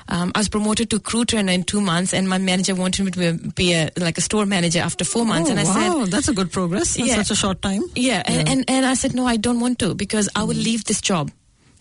Um, 0.07 0.31
I 0.35 0.39
was 0.39 0.49
promoted 0.49 0.89
to 0.91 0.99
crew 0.99 1.23
trainer 1.25 1.51
in 1.51 1.63
two 1.63 1.81
months, 1.81 2.13
and 2.13 2.27
my 2.27 2.37
manager 2.39 2.73
wanted 2.75 3.05
me 3.05 3.11
to 3.11 3.33
be, 3.55 3.73
a, 3.73 3.89
like 3.97 4.17
a 4.17 4.21
store 4.21 4.45
manager 4.47 4.79
after 4.79 5.05
four 5.05 5.23
months, 5.25 5.49
oh, 5.49 5.51
and 5.51 5.59
I 5.59 5.63
wow, 5.65 6.03
said, 6.03 6.11
that's 6.11 6.27
a 6.29 6.33
good 6.33 6.51
progress 6.51 6.95
in 6.95 7.05
Yeah. 7.05 7.15
such 7.15 7.31
a 7.31 7.35
short 7.35 7.61
time. 7.61 7.83
"Yeah," 7.95 8.23
and, 8.25 8.35
Yeah. 8.47 8.53
and 8.53 8.65
and 8.69 8.85
I 8.85 8.93
said, 8.95 9.13
"No, 9.15 9.25
I 9.25 9.37
don't 9.37 9.59
want 9.59 9.79
to 9.79 9.93
because 9.95 10.29
I 10.35 10.43
will 10.43 10.55
leave 10.69 10.85
this 10.85 11.01
job." 11.01 11.31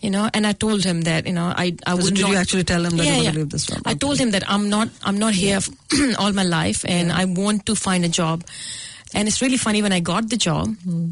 You 0.01 0.09
know, 0.09 0.29
and 0.33 0.47
I 0.47 0.53
told 0.53 0.83
him 0.85 1.01
that 1.01 1.25
you 1.27 1.33
know 1.33 1.53
I 1.55 1.75
I 1.85 1.91
So 1.97 2.03
would 2.05 2.13
did 2.15 2.21
not. 2.21 2.31
you 2.31 2.37
actually 2.37 2.63
tell 2.63 2.85
him 2.85 2.95
that 2.97 3.05
yeah, 3.05 3.11
you 3.11 3.15
want 3.15 3.25
yeah. 3.25 3.31
to 3.31 3.39
leave 3.39 3.49
this 3.49 3.65
job? 3.65 3.81
I 3.85 3.95
told 3.95 4.17
him 4.17 4.31
that 4.31 4.43
I'm 4.49 4.69
not 4.69 4.87
I'm 5.03 5.17
not 5.19 5.33
here 5.33 5.59
all 6.19 6.31
my 6.31 6.43
life, 6.45 6.85
and 6.87 7.11
I 7.11 7.25
want 7.25 7.65
to 7.65 7.75
find 7.75 8.05
a 8.05 8.09
job. 8.09 8.45
And 9.13 9.27
it's 9.27 9.41
really 9.41 9.57
funny 9.57 9.81
when 9.81 9.91
I 9.93 9.99
got 9.99 10.29
the 10.29 10.37
job. 10.37 10.75
Hmm. 10.83 11.11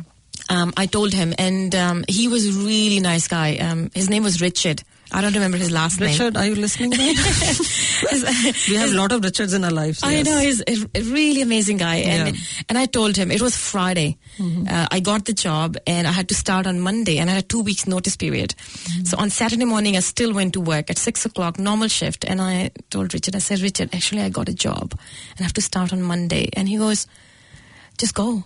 Um, 0.49 0.73
I 0.77 0.85
told 0.85 1.13
him, 1.13 1.33
and 1.37 1.75
um, 1.75 2.05
he 2.07 2.27
was 2.27 2.45
a 2.47 2.59
really 2.65 2.99
nice 3.01 3.27
guy. 3.27 3.57
Um, 3.57 3.89
his 3.93 4.09
name 4.09 4.23
was 4.23 4.39
Richard. 4.39 4.83
I 5.11 5.21
don't 5.21 5.33
remember 5.33 5.57
his 5.57 5.71
last 5.71 5.99
name. 5.99 6.09
Richard, 6.09 6.37
are 6.37 6.45
you 6.45 6.55
listening? 6.55 6.91
we 8.69 8.75
have 8.75 8.91
a 8.91 8.95
lot 8.95 9.11
of 9.11 9.23
Richards 9.23 9.53
in 9.53 9.63
our 9.63 9.71
lives. 9.71 10.03
I 10.03 10.11
yes. 10.15 10.25
know 10.25 10.37
he's 10.39 10.61
a 10.61 11.01
really 11.01 11.41
amazing 11.41 11.77
guy, 11.77 11.95
and 11.97 12.27
Yeah. 12.27 12.33
Mm-hmm. 12.33 12.61
and 12.69 12.77
I 12.77 12.85
told 12.85 13.15
him 13.15 13.31
it 13.31 13.41
was 13.41 13.55
Friday. 13.57 14.17
Uh, 14.39 14.87
I 14.91 14.99
got 14.99 15.25
the 15.25 15.33
job, 15.33 15.77
and 15.87 16.07
I 16.07 16.11
had 16.11 16.29
to 16.29 16.35
start 16.35 16.67
on 16.67 16.79
Monday, 16.79 17.17
and 17.17 17.29
I 17.29 17.33
had 17.33 17.43
a 17.43 17.47
two 17.47 17.61
weeks 17.61 17.87
notice 17.87 18.15
period. 18.15 18.53
Mm-hmm. 18.57 19.05
So 19.05 19.17
on 19.17 19.29
Saturday 19.29 19.65
morning, 19.65 19.97
I 19.97 20.01
still 20.01 20.33
went 20.33 20.53
to 20.53 20.61
work 20.61 20.89
at 20.89 20.97
six 20.97 21.25
o'clock, 21.25 21.57
normal 21.57 21.87
shift, 21.87 22.23
and 22.25 22.41
I 22.41 22.71
told 22.89 23.13
Richard, 23.13 23.35
I 23.35 23.39
said, 23.39 23.61
Richard, 23.61 23.89
actually, 23.93 24.21
I 24.21 24.29
got 24.29 24.49
a 24.49 24.53
job, 24.53 24.91
and 24.91 25.39
I 25.39 25.43
have 25.43 25.53
to 25.53 25.61
start 25.61 25.91
on 25.93 26.01
Monday, 26.01 26.49
and 26.53 26.69
he 26.69 26.77
goes, 26.77 27.07
just 27.97 28.13
go. 28.13 28.43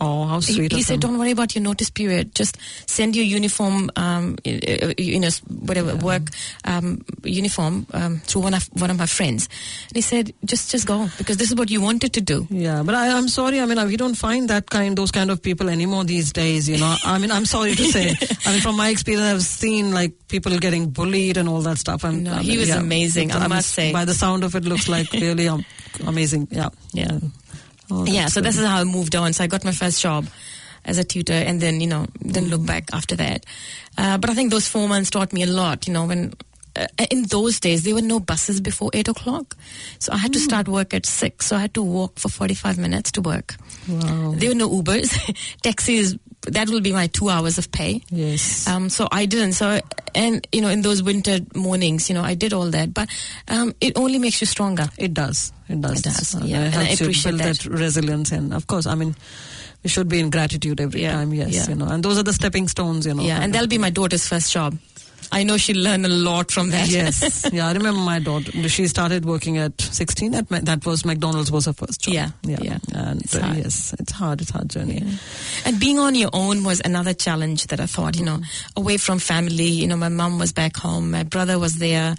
Oh, 0.00 0.24
how 0.24 0.40
sweet 0.40 0.72
he 0.72 0.80
of 0.80 0.86
said. 0.86 1.00
"Don't 1.00 1.18
worry 1.18 1.32
about 1.32 1.54
your 1.54 1.62
notice 1.62 1.90
period. 1.90 2.34
Just 2.34 2.56
send 2.86 3.14
your 3.16 3.24
uniform, 3.24 3.90
um, 3.96 4.36
you 4.44 5.20
know, 5.20 5.28
whatever 5.48 5.94
work 5.96 6.22
um, 6.64 7.04
uniform 7.24 7.86
um, 7.92 8.20
through 8.20 8.42
one 8.42 8.54
of 8.54 8.64
one 8.74 8.90
of 8.90 8.96
my 8.96 9.06
friends." 9.06 9.48
And 9.88 9.96
he 9.96 10.00
said, 10.00 10.32
"Just, 10.44 10.70
just 10.70 10.86
go 10.86 11.08
because 11.18 11.36
this 11.36 11.50
is 11.50 11.56
what 11.56 11.70
you 11.70 11.82
wanted 11.82 12.14
to 12.14 12.20
do." 12.22 12.46
Yeah, 12.50 12.82
but 12.82 12.94
I, 12.94 13.10
I'm 13.16 13.28
sorry. 13.28 13.60
I 13.60 13.66
mean, 13.66 13.84
we 13.88 13.96
don't 13.98 14.14
find 14.14 14.48
that 14.48 14.70
kind, 14.70 14.96
those 14.96 15.10
kind 15.10 15.30
of 15.30 15.42
people 15.42 15.68
anymore 15.68 16.04
these 16.04 16.32
days. 16.32 16.66
You 16.68 16.78
know, 16.78 16.96
I 17.04 17.18
mean, 17.18 17.30
I'm 17.30 17.44
sorry 17.44 17.74
to 17.74 17.84
say. 17.84 18.14
I 18.46 18.52
mean, 18.52 18.62
from 18.62 18.76
my 18.76 18.88
experience, 18.88 19.26
I've 19.26 19.42
seen 19.42 19.92
like 19.92 20.12
people 20.28 20.56
getting 20.58 20.90
bullied 20.90 21.36
and 21.36 21.48
all 21.48 21.60
that 21.62 21.76
stuff. 21.78 22.04
And 22.04 22.24
No, 22.24 22.34
I 22.34 22.42
he 22.42 22.56
was 22.56 22.68
yeah. 22.68 22.78
amazing, 22.78 23.32
I 23.32 23.40
mean, 23.40 23.48
must 23.50 23.70
say. 23.70 23.92
By 23.92 24.06
the 24.06 24.14
sound 24.14 24.44
of 24.44 24.54
it, 24.54 24.64
looks 24.64 24.88
like 24.88 25.12
really 25.12 25.48
um, 25.48 25.64
amazing. 26.06 26.48
Yeah, 26.50 26.70
Yeah. 26.94 27.18
Oh, 27.90 28.04
yeah, 28.06 28.26
so 28.26 28.40
good. 28.40 28.48
this 28.48 28.58
is 28.58 28.66
how 28.66 28.80
I 28.80 28.84
moved 28.84 29.14
on. 29.14 29.32
So 29.32 29.44
I 29.44 29.46
got 29.46 29.64
my 29.64 29.72
first 29.72 30.00
job 30.00 30.26
as 30.84 30.98
a 30.98 31.04
tutor, 31.04 31.32
and 31.32 31.60
then 31.60 31.80
you 31.80 31.86
know, 31.86 32.06
then 32.20 32.46
look 32.48 32.64
back 32.64 32.88
after 32.92 33.16
that. 33.16 33.46
Uh, 33.98 34.18
but 34.18 34.30
I 34.30 34.34
think 34.34 34.50
those 34.50 34.68
four 34.68 34.88
months 34.88 35.10
taught 35.10 35.32
me 35.32 35.42
a 35.42 35.46
lot. 35.46 35.86
You 35.86 35.94
know, 35.94 36.06
when 36.06 36.34
uh, 36.76 36.86
in 37.10 37.24
those 37.24 37.60
days 37.60 37.82
there 37.84 37.94
were 37.94 38.02
no 38.02 38.20
buses 38.20 38.60
before 38.60 38.90
eight 38.94 39.08
o'clock, 39.08 39.56
so 39.98 40.12
I 40.12 40.16
had 40.18 40.32
to 40.32 40.38
start 40.40 40.68
work 40.68 40.94
at 40.94 41.06
six. 41.06 41.46
So 41.46 41.56
I 41.56 41.60
had 41.60 41.74
to 41.74 41.82
walk 41.82 42.18
for 42.18 42.28
forty-five 42.28 42.78
minutes 42.78 43.10
to 43.12 43.20
work. 43.20 43.56
Wow. 43.88 44.34
There 44.36 44.50
were 44.50 44.54
no 44.54 44.68
Ubers, 44.70 45.10
taxis. 45.62 46.16
That 46.48 46.70
will 46.70 46.80
be 46.80 46.92
my 46.92 47.06
two 47.06 47.28
hours 47.28 47.58
of 47.58 47.70
pay. 47.70 48.00
Yes. 48.08 48.66
Um, 48.66 48.88
so 48.88 49.06
I 49.12 49.26
didn't. 49.26 49.52
So 49.52 49.80
and 50.14 50.46
you 50.52 50.62
know, 50.62 50.68
in 50.68 50.80
those 50.80 51.02
winter 51.02 51.38
mornings, 51.54 52.08
you 52.08 52.14
know, 52.14 52.22
I 52.22 52.34
did 52.34 52.52
all 52.54 52.70
that. 52.70 52.94
But 52.94 53.10
um, 53.48 53.74
it 53.80 53.96
only 53.98 54.18
makes 54.18 54.40
you 54.40 54.46
stronger. 54.46 54.88
It 54.96 55.12
does. 55.12 55.52
It 55.68 55.80
does. 55.82 55.98
It 56.00 56.04
does, 56.04 56.34
Uh, 56.34 56.40
yeah. 56.44 56.62
It 56.62 56.66
And 56.66 56.74
I 56.76 56.84
helps 56.84 57.00
you 57.00 57.06
appreciate 57.06 57.32
build 57.32 57.40
that. 57.42 57.58
that. 57.58 57.70
resilience, 57.70 58.32
and 58.32 58.54
of 58.54 58.66
course, 58.66 58.86
I 58.86 58.94
mean, 58.94 59.14
we 59.84 59.90
should 59.90 60.08
be 60.08 60.18
in 60.18 60.30
gratitude 60.30 60.80
every 60.80 61.02
Yeah, 61.02 61.12
time. 61.12 61.34
Yes, 61.34 61.52
yeah. 61.54 61.68
you 61.68 61.74
know, 61.74 61.86
and 61.86 62.02
those 62.02 62.18
are 62.18 62.22
the 62.24 62.32
stepping 62.32 62.68
stones. 62.68 63.04
You 63.06 63.14
know. 63.14 63.22
Yeah, 63.22 63.40
and 63.42 63.52
that'll 63.52 63.68
be 63.68 63.78
my 63.78 63.90
daughter's 63.90 64.26
first 64.26 64.50
job. 64.50 64.78
I 65.32 65.44
know 65.44 65.56
she'll 65.56 65.82
learn 65.82 66.04
a 66.04 66.08
lot 66.08 66.50
from 66.50 66.70
that. 66.70 66.88
yes. 66.88 67.48
Yeah, 67.52 67.68
I 67.68 67.72
remember 67.72 68.00
my 68.00 68.18
daughter. 68.18 68.50
She 68.68 68.86
started 68.88 69.24
working 69.24 69.58
at 69.58 69.80
16. 69.80 70.34
At 70.34 70.50
Ma- 70.50 70.60
that 70.62 70.84
was 70.84 71.04
McDonald's 71.04 71.52
was 71.52 71.66
her 71.66 71.72
first 71.72 72.02
job. 72.02 72.14
Yeah, 72.14 72.30
Yeah. 72.42 72.58
yeah. 72.62 72.78
And 72.94 73.22
It's 73.22 73.34
uh, 73.36 73.42
hard. 73.42 73.56
yes, 73.58 73.94
it's 73.98 74.12
hard. 74.12 74.40
It's 74.40 74.50
a 74.50 74.54
hard 74.54 74.70
journey. 74.70 75.02
And 75.64 75.78
being 75.78 75.98
on 75.98 76.14
your 76.14 76.30
own 76.32 76.64
was 76.64 76.80
another 76.84 77.14
challenge 77.14 77.68
that 77.68 77.80
I 77.80 77.86
thought, 77.86 78.18
you 78.18 78.24
know, 78.24 78.40
away 78.76 78.96
from 78.96 79.18
family. 79.20 79.68
You 79.68 79.86
know, 79.86 79.96
my 79.96 80.08
mum 80.08 80.38
was 80.38 80.52
back 80.52 80.76
home, 80.76 81.10
my 81.10 81.22
brother 81.22 81.58
was 81.58 81.76
there, 81.76 82.16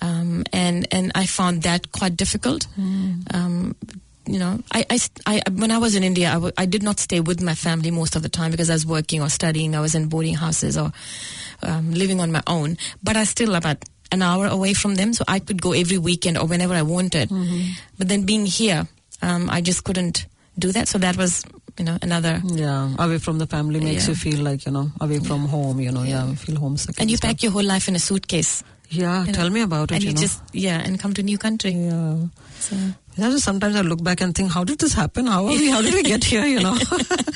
um, 0.00 0.44
and 0.52 0.86
and 0.92 1.12
I 1.14 1.26
found 1.26 1.62
that 1.62 1.92
quite 1.92 2.16
difficult. 2.16 2.66
Um, 2.78 3.74
you 4.26 4.38
know, 4.38 4.60
I, 4.72 4.84
I, 4.90 4.98
I- 5.26 5.50
when 5.50 5.70
I 5.70 5.78
was 5.78 5.94
in 5.94 6.02
India, 6.04 6.28
I, 6.28 6.34
w- 6.34 6.52
I 6.58 6.66
did 6.66 6.82
not 6.82 6.98
stay 7.00 7.20
with 7.20 7.40
my 7.42 7.54
family 7.54 7.90
most 7.90 8.14
of 8.14 8.22
the 8.22 8.28
time 8.28 8.50
because 8.50 8.68
I 8.68 8.74
was 8.74 8.84
working 8.84 9.22
or 9.22 9.30
studying. 9.30 9.74
I 9.74 9.80
was 9.80 9.94
in 9.94 10.08
boarding 10.08 10.34
houses 10.34 10.76
or 10.76 10.92
um, 11.62 11.92
living 11.92 12.20
on 12.20 12.30
my 12.32 12.42
own. 12.46 12.76
But 13.02 13.16
I 13.16 13.24
still 13.24 13.54
about 13.54 13.84
an 14.12 14.22
hour 14.22 14.46
away 14.46 14.72
from 14.74 14.94
them, 14.94 15.12
so 15.12 15.24
I 15.28 15.38
could 15.38 15.60
go 15.60 15.72
every 15.72 15.98
weekend 15.98 16.38
or 16.38 16.46
whenever 16.46 16.74
I 16.74 16.82
wanted. 16.82 17.28
But 17.98 18.08
then 18.08 18.22
being 18.24 18.46
here, 18.46 18.86
um, 19.22 19.50
I 19.50 19.60
just 19.60 19.84
couldn't 19.84 20.26
do 20.58 20.72
that. 20.72 20.88
So 20.88 20.98
that 20.98 21.16
was, 21.16 21.44
you 21.78 21.84
know, 21.84 21.98
another 22.02 22.40
Yeah, 22.44 22.90
away 22.98 23.18
from 23.18 23.38
the 23.38 23.46
family 23.46 23.80
makes 23.80 24.04
Yeah. 24.04 24.10
you 24.10 24.16
feel 24.16 24.40
like 24.42 24.64
you 24.66 24.72
know 24.72 24.90
away 25.00 25.18
from 25.20 25.46
home. 25.46 25.78
You 25.80 25.92
know, 25.92 26.02
yeah, 26.04 26.34
feel 26.34 26.56
homesick. 26.58 26.96
and 27.00 27.10
you 27.10 27.16
stuff. 27.16 27.30
pack 27.30 27.42
your 27.42 27.52
whole 27.52 27.62
life 27.64 27.86
in 27.88 27.96
a 27.96 27.98
suitcase. 28.00 28.62
Yeah, 28.90 29.20
you 29.20 29.26
know, 29.26 29.32
tell 29.34 29.50
me 29.50 29.60
about 29.60 29.90
it. 29.92 29.96
and 29.96 30.04
you, 30.04 30.12
know. 30.14 30.20
just 30.20 30.40
yeah, 30.54 30.80
and 30.80 30.98
come 30.98 31.12
to 31.14 31.20
a 31.20 31.24
new 31.24 31.36
country. 31.36 31.72
Yeah. 31.72 32.16
So, 32.60 32.76
Yeah, 33.18 33.36
sometimes 33.36 33.76
I 33.76 33.82
look 33.82 34.02
back 34.02 34.20
and 34.22 34.34
think, 34.34 34.50
how 34.52 34.64
did 34.64 34.78
this 34.78 34.94
happen? 34.94 35.26
How 35.26 35.44
are 35.44 35.50
we? 35.60 35.68
How 35.70 35.82
did 35.82 35.92
we 35.92 36.02
get 36.02 36.24
here? 36.24 36.46
You 36.46 36.60
know. 36.60 36.78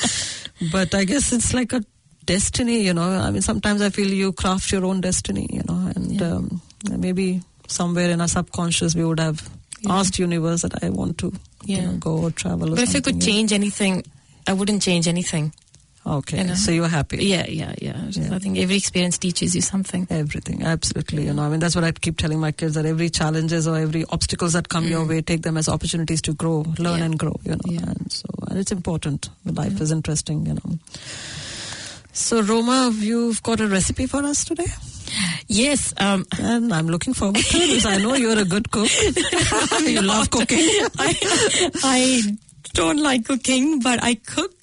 but 0.73 0.95
I 0.95 1.05
guess 1.05 1.33
it's 1.33 1.53
like 1.53 1.73
a 1.75 1.85
destiny. 2.27 2.83
You 2.83 2.95
know. 2.95 3.03
I 3.11 3.31
mean, 3.31 3.43
sometimes 3.43 3.83
I 3.83 3.91
feel 3.91 4.09
you 4.09 4.33
craft 4.33 4.73
your 4.73 4.85
own 4.85 5.01
destiny. 5.01 5.49
You 5.53 5.63
know, 5.69 5.93
and 5.95 6.13
Yeah. 6.13 6.27
um, 6.35 6.61
maybe 6.99 7.43
somewhere 7.69 8.11
in 8.11 8.21
our 8.21 8.29
subconscious 8.29 8.95
we 8.95 9.05
would 9.05 9.21
have 9.21 9.49
Yeah. 9.81 9.95
asked 9.99 10.19
universe 10.19 10.63
that 10.63 10.83
I 10.85 10.91
want 10.91 11.19
to, 11.19 11.33
you 11.65 11.81
know, 11.81 11.93
go 11.97 12.19
or 12.19 12.31
travel. 12.31 12.73
Or 12.73 12.77
but 12.77 12.85
if 12.85 12.95
I 12.97 13.01
could 13.01 13.17
yeah. 13.17 13.27
change 13.33 13.53
anything, 13.53 14.05
I 14.47 14.53
wouldn't 14.53 14.83
change 14.83 15.09
anything. 15.09 15.53
Okay, 16.05 16.39
you 16.39 16.45
know. 16.45 16.55
so 16.57 16.73
you're 16.73 16.89
happy. 16.89 17.25
Yeah, 17.25 17.47
yeah, 17.49 17.75
yeah. 17.81 17.97
Yeah. 18.11 18.35
I 18.35 18.41
think 18.41 18.59
every 18.59 18.75
experience 18.77 19.19
teaches 19.19 19.55
you 19.55 19.61
something. 19.61 20.09
Everything, 20.11 20.65
absolutely. 20.65 21.27
You 21.27 21.33
know, 21.33 21.43
I 21.43 21.49
mean, 21.49 21.61
that's 21.61 21.77
what 21.77 21.85
I 21.85 21.93
keep 21.93 22.17
telling 22.19 22.41
my 22.41 22.51
kids 22.51 22.75
that 22.75 22.85
every 22.87 23.09
challenges 23.09 23.69
or 23.69 23.77
every 23.79 24.05
obstacles 24.11 24.53
that 24.55 24.69
come 24.69 24.89
your 24.89 25.05
way, 25.07 25.23
take 25.23 25.43
them 25.43 25.57
as 25.57 25.69
opportunities 25.69 26.21
to 26.23 26.33
grow, 26.35 26.63
learn 26.79 26.95
Mm. 26.95 26.99
Yeah. 26.99 27.05
and 27.05 27.19
grow. 27.21 27.41
You 27.45 27.53
know, 27.53 27.61
Yeah. 27.67 27.83
and 27.87 28.11
so 28.11 28.27
and 28.49 28.59
it's 28.59 28.73
important. 28.73 29.31
Life 29.47 29.81
is 29.81 29.93
interesting. 29.93 30.45
You 30.47 30.55
know. 30.55 30.79
So, 32.13 32.43
Roma, 32.43 32.93
you've 32.95 33.43
got 33.43 33.61
a 33.61 33.67
recipe 33.67 34.07
for 34.07 34.23
us 34.25 34.45
today, 34.45 34.67
Yes, 35.49 35.93
um, 35.99 36.25
and 36.39 36.73
I'm 36.73 36.87
looking 36.89 37.13
forward 37.15 37.37
to 37.37 37.57
it 37.59 37.67
because 37.69 37.87
I 37.87 37.99
know 37.99 38.15
you're 38.15 38.39
a 38.39 38.45
good 38.45 38.71
cook. 38.71 38.89
you 39.87 40.01
love 40.03 40.31
cooking. 40.31 40.59
I, 40.99 41.15
I 41.85 42.23
don't 42.75 42.99
like 43.03 43.27
cooking, 43.27 43.81
but 43.81 44.03
I 44.03 44.15
cook. 44.15 44.55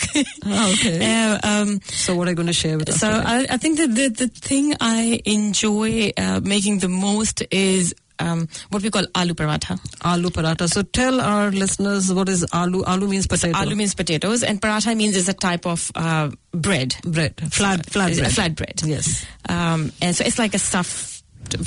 Oh, 0.46 0.74
okay. 0.74 1.00
Uh, 1.30 1.40
um, 1.44 1.80
So, 1.86 2.16
what 2.16 2.28
are 2.28 2.32
you 2.32 2.36
going 2.36 2.48
to 2.48 2.54
share 2.54 2.78
with 2.78 2.90
us? 2.90 3.00
so? 3.00 3.10
I, 3.10 3.46
I 3.50 3.58
think 3.58 3.78
that 3.78 3.94
the, 3.94 4.08
the 4.10 4.28
thing 4.28 4.74
I 4.82 5.22
enjoy 5.26 6.12
uh, 6.18 6.42
making 6.44 6.80
the 6.80 6.90
most 6.90 7.44
is 7.52 7.94
um, 8.20 8.48
what 8.70 8.84
we 8.84 8.90
call 8.90 9.04
aloo 9.16 9.34
paratha. 9.34 9.80
aloo 10.02 10.30
paratha. 10.30 10.68
So, 10.70 10.82
tell 10.82 11.20
our 11.22 11.52
listeners 11.52 12.12
what 12.14 12.30
is 12.30 12.44
aloo. 12.52 12.84
Aloo 12.84 13.10
means 13.10 13.28
potato. 13.28 13.58
Aloo 13.58 13.76
means 13.76 13.96
potatoes, 13.96 14.44
and 14.44 14.62
paratha 14.62 14.96
means 14.96 15.16
is 15.16 15.30
a 15.30 15.34
type 15.34 15.66
of 15.66 15.92
uh, 15.96 16.30
bread. 16.52 16.96
bread, 17.04 17.34
flat, 17.52 17.86
flat 17.90 18.16
bread. 18.18 18.32
flat 18.32 18.56
bread. 18.56 18.82
Yes. 18.84 19.26
Um, 19.48 19.92
and 20.02 20.16
so 20.16 20.24
it's 20.26 20.38
like 20.40 20.54
a 20.54 20.60
stuff 20.60 21.16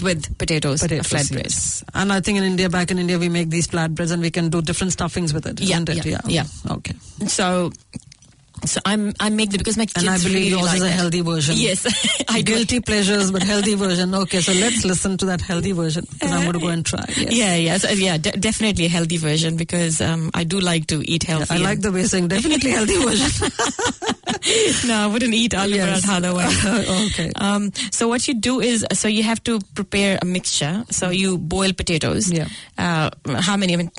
with 0.00 0.38
potatoes, 0.38 0.80
Potatoes, 0.82 1.06
a 1.06 1.08
flat 1.08 1.28
bread. 1.30 1.44
yes. 1.46 1.82
And 1.92 2.12
I 2.12 2.20
think 2.20 2.38
in 2.38 2.44
India, 2.44 2.68
back 2.68 2.90
in 2.92 2.98
India, 3.00 3.18
we 3.18 3.28
make 3.28 3.50
these 3.50 3.66
flatbreads 3.66 4.12
and 4.12 4.22
we 4.22 4.30
can 4.30 4.48
do 4.48 4.62
different 4.62 4.92
stuffings 4.92 5.32
with 5.34 5.44
it, 5.46 5.60
Yeah, 5.60 5.76
isn't 5.76 5.88
it? 5.88 6.06
yeah, 6.06 6.20
yeah. 6.26 6.44
Okay. 6.70 6.94
So, 7.26 7.72
so 8.64 8.80
I'm 8.84 9.12
I 9.20 9.30
make 9.30 9.50
the 9.50 9.58
because 9.58 9.76
my 9.76 9.86
kids 9.86 10.02
And 10.04 10.10
I 10.10 10.18
believe 10.18 10.34
really 10.34 10.48
yours 10.48 10.62
like 10.64 10.76
is 10.76 10.82
a 10.82 10.84
that. 10.86 10.92
healthy 10.92 11.20
version. 11.20 11.54
Yes, 11.58 11.86
I. 12.28 12.42
Guilty 12.42 12.80
pleasures, 12.80 13.30
but 13.30 13.42
healthy 13.42 13.74
version. 13.74 14.14
Okay, 14.14 14.40
so 14.40 14.52
let's 14.52 14.84
listen 14.84 15.16
to 15.18 15.26
that 15.26 15.40
healthy 15.40 15.72
version 15.72 16.04
because 16.12 16.30
I'm 16.32 16.40
going 16.42 16.52
to 16.54 16.58
go 16.58 16.68
and 16.68 16.84
try. 16.84 17.04
Yes. 17.16 17.32
Yeah, 17.32 17.54
yeah, 17.56 17.76
so, 17.78 17.88
yeah, 17.90 18.18
de- 18.18 18.32
definitely 18.32 18.86
a 18.86 18.88
healthy 18.88 19.16
version 19.16 19.56
because 19.56 20.00
um, 20.00 20.30
I 20.34 20.44
do 20.44 20.58
like 20.60 20.86
to 20.88 21.02
eat 21.08 21.22
healthy. 21.22 21.54
I 21.54 21.58
like 21.58 21.80
the 21.80 21.90
way 21.92 22.00
you're 22.00 22.08
saying 22.08 22.28
definitely 22.28 22.70
healthy 22.72 22.96
version. 23.02 23.50
no, 24.88 24.94
I 24.94 25.06
wouldn't 25.06 25.34
eat 25.34 25.52
aloo 25.52 25.76
Yes. 25.76 26.04
paratha 26.04 26.16
otherwise. 26.16 26.64
okay. 27.12 27.30
Um, 27.36 27.72
so 27.90 28.08
what 28.08 28.26
you 28.28 28.34
do 28.34 28.60
is, 28.60 28.84
so 28.92 29.08
you 29.08 29.22
have 29.22 29.42
to 29.44 29.60
prepare 29.74 30.18
a 30.20 30.24
mixture. 30.24 30.84
So 30.90 31.10
you 31.10 31.38
boil 31.38 31.72
potatoes. 31.72 32.30
Yeah. 32.30 32.48
Uh, 32.76 33.10
how 33.40 33.56
many? 33.56 33.74
I 33.74 33.76
mean, 33.76 33.90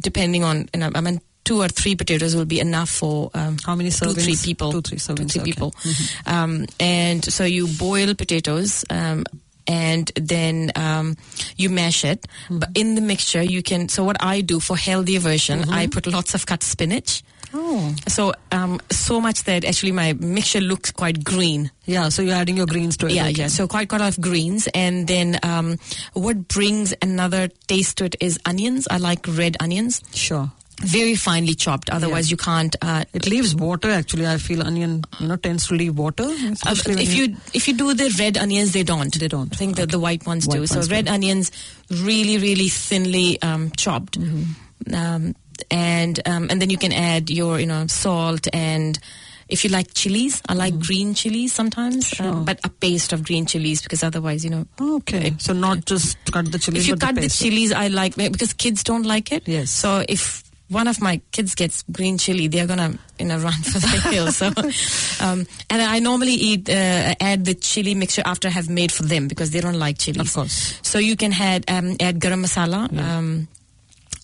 depending 0.00 0.44
on, 0.44 0.68
know, 0.76 0.90
I 0.94 1.00
mean, 1.00 1.20
two 1.48 1.62
or 1.62 1.68
three 1.68 1.96
potatoes 1.96 2.36
will 2.36 2.44
be 2.44 2.60
enough 2.60 2.90
for 2.90 3.30
um, 3.32 3.56
How 3.64 3.74
many 3.74 3.88
two, 3.88 4.04
servings? 4.04 4.24
three 4.24 4.36
people. 4.36 4.70
Two, 4.70 4.82
three 4.82 4.98
servings. 4.98 5.32
Two, 5.32 5.40
three 5.40 5.52
okay. 5.52 5.60
Mm-hmm. 5.62 5.94
people. 5.94 6.32
Um, 6.34 6.66
and 6.78 7.24
so 7.24 7.44
you 7.44 7.66
boil 7.78 8.14
potatoes. 8.14 8.84
Um, 8.90 9.24
and 9.66 10.10
then 10.14 10.72
um, 10.76 11.16
you 11.56 11.70
mash 11.70 12.04
it. 12.04 12.22
Mm-hmm. 12.22 12.58
But 12.58 12.70
in 12.74 12.94
the 12.94 13.00
mixture, 13.00 13.42
you 13.42 13.62
can. 13.62 13.88
So 13.88 14.04
what 14.04 14.16
I 14.20 14.40
do 14.40 14.60
for 14.60 14.76
healthier 14.76 15.20
version, 15.20 15.68
I 15.68 15.86
put 15.86 16.06
lots 16.06 16.34
of 16.34 16.46
cut 16.46 16.62
spinach. 16.62 17.22
Oh. 17.52 17.94
So 18.08 18.32
um, 18.52 18.80
so 18.90 19.20
much 19.20 19.44
that 19.44 19.64
actually 19.64 19.92
my 19.92 20.12
mixture 20.14 20.60
looks 20.60 20.90
quite 20.90 21.24
green. 21.24 21.70
Yeah, 21.84 22.08
so 22.10 22.22
you're 22.22 22.34
adding 22.34 22.56
your 22.56 22.66
greens 22.66 22.96
to 22.98 23.06
it. 23.06 23.12
Yeah, 23.12 23.28
okay. 23.28 23.42
yeah. 23.42 23.46
So 23.48 23.66
quite 23.66 23.88
quite 23.88 24.00
a 24.00 24.04
lot 24.04 24.16
of 24.16 24.22
greens, 24.22 24.68
and 24.74 25.06
then 25.06 25.38
um, 25.42 25.78
what 26.12 26.48
brings 26.48 26.94
another 27.00 27.48
taste 27.66 27.98
to 27.98 28.04
it 28.04 28.16
is 28.20 28.38
onions. 28.44 28.88
I 28.90 28.98
like 28.98 29.26
red 29.28 29.56
onions, 29.60 30.02
Sure. 30.12 30.50
Very 30.80 31.14
finely 31.16 31.54
chopped. 31.54 31.90
Otherwise, 31.90 32.28
Yeah. 32.30 32.34
you 32.34 32.36
can't. 32.36 32.76
Uh, 32.80 33.04
It 33.12 33.26
leaves 33.26 33.54
water 33.54 33.90
actually. 33.90 34.26
I 34.26 34.38
feel 34.38 34.62
onion, 34.62 35.04
you 35.18 35.26
know, 35.28 35.36
tends 35.36 35.66
to 35.68 35.74
leave 35.74 35.96
water. 35.96 36.22
uh, 36.24 36.74
if 36.86 37.14
you 37.14 37.36
if 37.52 37.66
you 37.68 37.74
do 37.74 37.94
the 37.94 38.14
red 38.18 38.36
onions, 38.36 38.72
they 38.72 38.82
don't. 38.84 39.12
They 39.18 39.28
don't. 39.28 39.52
I 39.52 39.56
think 39.56 39.76
that 39.76 39.90
the 39.90 39.98
white 39.98 40.24
ones 40.26 40.46
White 40.46 40.58
do. 40.58 40.66
So 40.66 40.82
red 40.82 41.06
do. 41.06 41.12
onions, 41.12 41.50
really 41.90 42.38
really 42.38 42.68
thinly 42.68 43.40
um, 43.42 43.70
chopped, 43.76 44.18
Mm-hmm. 44.20 44.94
um, 44.94 45.34
and 45.70 46.20
um, 46.26 46.46
and 46.50 46.62
then 46.62 46.70
you 46.70 46.78
can 46.78 46.92
add 46.92 47.30
your 47.30 47.58
you 47.60 47.66
know 47.66 47.86
salt 47.86 48.46
and. 48.52 48.98
If 49.50 49.64
you 49.64 49.70
like 49.70 49.94
chilies, 49.94 50.42
I 50.46 50.52
like 50.52 50.78
green 50.78 51.14
chilies 51.14 51.54
sometimes, 51.54 52.12
uh, 52.20 52.24
Mm-hmm. 52.24 52.44
But 52.44 52.60
a 52.64 52.68
paste 52.68 53.14
of 53.14 53.24
green 53.24 53.46
chilies 53.46 53.80
because 53.80 54.02
otherwise, 54.02 54.44
you 54.44 54.50
know, 54.50 54.66
Okay, 54.78 55.32
so 55.38 55.54
not 55.54 55.86
just 55.86 56.18
cut 56.30 56.52
the 56.52 56.58
chilies, 56.58 56.82
if 56.82 56.88
you 56.88 56.96
cut 56.96 57.14
the 57.14 57.22
the, 57.22 57.28
chilies, 57.30 57.72
I 57.72 57.88
like 57.88 58.14
because 58.16 58.52
kids 58.52 58.84
don't 58.84 59.06
like 59.06 59.32
it. 59.32 59.48
Yes. 59.48 59.70
So 59.70 60.04
if 60.06 60.44
one 60.68 60.86
of 60.86 61.00
my 61.00 61.20
kids 61.32 61.54
gets 61.54 61.82
green 61.90 62.18
chili, 62.18 62.48
they're 62.48 62.66
gonna 62.66 62.98
you 63.18 63.26
know 63.26 63.38
run 63.38 63.52
for 63.52 63.78
the 63.78 64.08
hills. 64.10 64.36
So, 64.36 64.46
um, 65.24 65.46
and 65.70 65.82
I 65.82 65.98
normally 65.98 66.34
eat 66.34 66.68
uh, 66.68 67.14
add 67.20 67.44
the 67.44 67.54
chili 67.54 67.94
mixture 67.94 68.22
after 68.24 68.48
I 68.48 68.52
have 68.52 68.68
made 68.68 68.92
for 68.92 69.02
them 69.02 69.28
because 69.28 69.50
they 69.50 69.60
don't 69.60 69.78
like 69.78 69.98
chilies. 69.98 70.28
Of 70.28 70.34
course. 70.34 70.78
So 70.82 70.98
you 70.98 71.16
can 71.16 71.32
add 71.32 71.64
um, 71.70 71.96
add 72.00 72.20
garam 72.20 72.44
masala. 72.44 72.96
Um, 72.98 73.48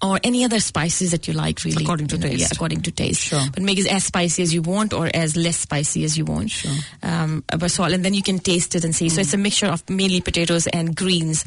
or 0.03 0.21
any 0.23 0.45
other 0.45 0.61
spices 0.61 1.13
that 1.13 1.27
you 1.27 1.33
like, 1.33 1.65
really. 1.65 1.83
According 1.83 2.09
to 2.09 2.17
You 2.17 2.21
know, 2.23 2.29
taste. 2.29 2.41
Yeah, 2.41 2.49
according 2.53 2.83
to 2.83 2.91
taste. 2.91 3.23
Sure. 3.23 3.41
But 3.55 3.63
make 3.63 3.79
it 3.79 3.91
as 3.91 4.05
spicy 4.05 4.43
as 4.43 4.53
you 4.53 4.61
want 4.61 4.93
or 4.93 5.09
as 5.15 5.35
less 5.35 5.57
spicy 5.57 6.05
as 6.05 6.19
you 6.19 6.27
want. 6.27 6.51
Sure. 6.51 6.73
Um, 7.03 7.43
salt, 7.69 7.93
and 7.93 8.05
then 8.05 8.13
you 8.13 8.23
can 8.23 8.39
taste 8.39 8.75
it 8.75 8.85
and 8.85 8.95
see. 8.95 9.09
So 9.09 9.23
it's 9.23 9.33
a 9.33 9.39
mixture 9.39 9.67
of 9.67 9.89
mainly 9.89 10.21
potatoes 10.21 10.67
and 10.67 10.95
greens 10.95 11.47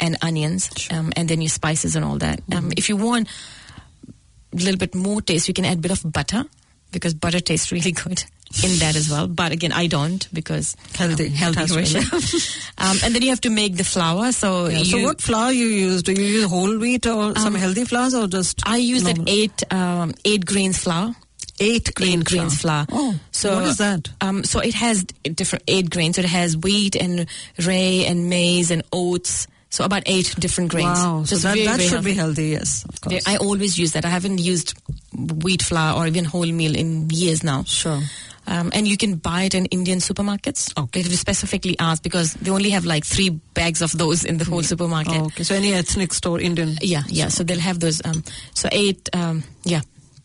and 0.00 0.18
onions, 0.20 0.70
um, 0.90 1.12
and 1.16 1.28
then 1.28 1.40
your 1.40 1.48
spices 1.48 1.96
and 1.96 2.04
all 2.04 2.18
that. 2.18 2.42
Um, 2.52 2.72
if 2.76 2.90
you 2.90 2.96
want 2.96 3.28
little 4.52 4.78
bit 4.78 4.94
more 4.94 5.20
taste, 5.22 5.48
you 5.48 5.54
can 5.54 5.64
add 5.64 5.78
a 5.78 5.80
bit 5.80 5.90
of 5.92 6.12
butter 6.12 6.44
because 6.90 7.12
butter 7.14 7.40
tastes 7.40 7.70
really 7.70 7.92
good 7.92 8.24
in 8.64 8.78
that 8.78 8.96
as 8.96 9.10
well. 9.10 9.28
But 9.28 9.52
again, 9.52 9.72
I 9.72 9.86
don't 9.88 10.26
because 10.32 10.74
Healthy. 10.94 11.26
um, 11.26 11.32
healthy 11.32 11.66
version. 11.66 12.02
um, 12.78 12.96
and 13.04 13.14
then 13.14 13.20
you 13.22 13.28
have 13.28 13.42
to 13.42 13.50
make 13.50 13.76
the 13.76 13.84
flour. 13.84 14.32
So 14.32 14.66
Yeah, 14.68 14.78
you, 14.78 14.84
so 14.84 15.02
what 15.02 15.20
flour 15.20 15.52
you 15.52 15.66
use? 15.66 16.02
Do 16.02 16.12
you 16.12 16.24
use 16.24 16.44
whole 16.44 16.78
wheat 16.78 17.06
or 17.06 17.36
some 17.36 17.54
healthy 17.54 17.84
flours 17.84 18.14
or 18.14 18.26
just 18.26 18.62
I 18.66 18.78
use 18.78 19.04
normal? 19.04 19.24
that 19.24 19.30
eight 19.30 19.72
um, 19.72 20.14
eight 20.24 20.46
grains 20.46 20.78
flour. 20.78 21.14
Eight 21.60 21.92
grain 21.96 22.20
eight 22.20 22.24
grains 22.24 22.60
flour. 22.60 22.86
Oh, 22.92 23.18
so 23.32 23.56
what 23.56 23.64
is 23.64 23.78
that? 23.78 24.08
Um, 24.20 24.44
so 24.44 24.60
it 24.60 24.74
has 24.74 25.02
different 25.02 25.64
eight 25.66 25.90
grains. 25.90 26.14
So 26.14 26.22
it 26.22 26.28
has 26.28 26.56
wheat 26.56 26.94
and 26.94 27.26
rye 27.66 28.04
and 28.06 28.30
maize 28.30 28.70
and 28.70 28.82
oats. 28.92 29.48
So 29.70 29.84
about 29.84 30.02
eight 30.06 30.34
different 30.38 30.70
grains. 30.70 30.98
Wow, 30.98 31.24
so 31.24 31.36
that, 31.36 31.54
very, 31.54 31.66
that 31.66 31.76
very 31.76 31.88
should 31.88 31.92
healthy. 31.92 32.10
be 32.10 32.14
healthy. 32.14 32.46
Yes, 32.48 32.84
of 32.88 33.00
course. 33.00 33.28
I 33.28 33.36
always 33.36 33.78
use 33.78 33.92
that. 33.92 34.04
I 34.04 34.08
haven't 34.08 34.38
used 34.38 34.74
wheat 35.12 35.62
flour 35.62 35.98
or 35.98 36.06
even 36.06 36.24
wholemeal 36.24 36.74
in 36.74 37.10
years 37.10 37.44
now. 37.44 37.64
Sure. 37.64 38.00
Um, 38.46 38.70
and 38.72 38.88
you 38.88 38.96
can 38.96 39.16
buy 39.16 39.42
it 39.42 39.54
in 39.54 39.66
Indian 39.66 39.98
supermarkets. 39.98 40.72
Okay. 40.74 41.02
They 41.02 41.14
specifically 41.16 41.78
asked 41.78 42.02
because 42.02 42.32
they 42.34 42.50
only 42.50 42.70
have 42.70 42.86
like 42.86 43.04
three 43.04 43.28
bags 43.28 43.82
of 43.82 43.92
those 43.92 44.24
in 44.24 44.38
the 44.38 44.46
whole 44.46 44.62
supermarket. 44.62 45.20
Oh, 45.20 45.26
okay, 45.26 45.42
so 45.42 45.54
any 45.54 45.74
ethnic 45.74 46.14
store, 46.14 46.40
Indian. 46.40 46.76
Yeah, 46.80 47.02
yeah. 47.08 47.28
So 47.28 47.44
they'll 47.44 47.60
have 47.60 47.78
those. 47.80 48.00
Um, 48.06 48.24
so 48.54 48.70
eight, 48.72 49.10
um, 49.12 49.44
yeah, 49.64 49.82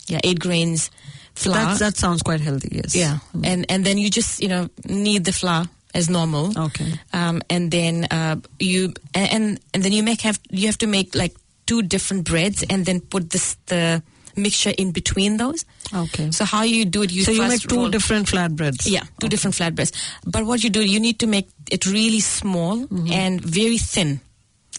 yeah, 0.08 0.20
eight 0.24 0.40
grains 0.40 0.90
flour. 1.36 1.56
That, 1.56 1.80
that 1.80 1.98
sounds 1.98 2.22
quite 2.24 2.40
healthy. 2.40 2.70
Yes. 2.72 2.96
yeah, 2.96 3.18
and 3.44 3.66
and 3.70 3.84
then 3.84 3.98
you 3.98 4.10
just 4.10 4.42
you 4.42 4.48
know 4.48 4.70
knead 4.86 5.26
the 5.26 5.34
flour 5.34 5.66
as 5.94 6.10
normal. 6.10 6.58
Okay. 6.58 6.94
Um, 7.14 7.42
and 7.50 7.70
then 7.72 8.06
uh, 8.12 8.38
you 8.60 8.94
and 9.14 9.60
and 9.74 9.84
then 9.84 9.92
you 9.92 10.04
make 10.04 10.22
have 10.22 10.40
you 10.50 10.68
have 10.68 10.78
to 10.80 10.88
make 10.88 11.16
like 11.16 11.34
two 11.66 11.82
different 11.82 12.26
breads 12.26 12.64
and 12.70 12.86
then 12.86 13.00
put 13.00 13.30
this 13.30 13.56
the 13.68 14.02
mixture 14.36 14.74
in 14.78 14.92
between 14.92 15.38
those. 15.38 15.64
Okay. 15.94 16.32
So 16.32 16.44
how 16.46 16.64
you 16.64 16.86
do 16.86 17.04
it? 17.04 17.12
You 17.12 17.24
So 17.24 17.32
you 17.32 17.48
make 17.48 17.62
two 17.62 17.76
roll- 17.76 17.90
different 17.90 18.28
flatbreads. 18.28 18.90
yeah, 18.90 19.04
two 19.20 19.30
different 19.30 19.56
flatbreads. 19.56 19.92
But 20.26 20.46
what 20.46 20.64
you 20.64 20.70
do, 20.72 20.82
you 20.84 21.00
need 21.00 21.20
to 21.20 21.28
make 21.28 21.50
it 21.70 21.86
really 21.86 22.20
small 22.20 22.88
and 23.12 23.40
very 23.40 23.78
thin. 23.78 24.20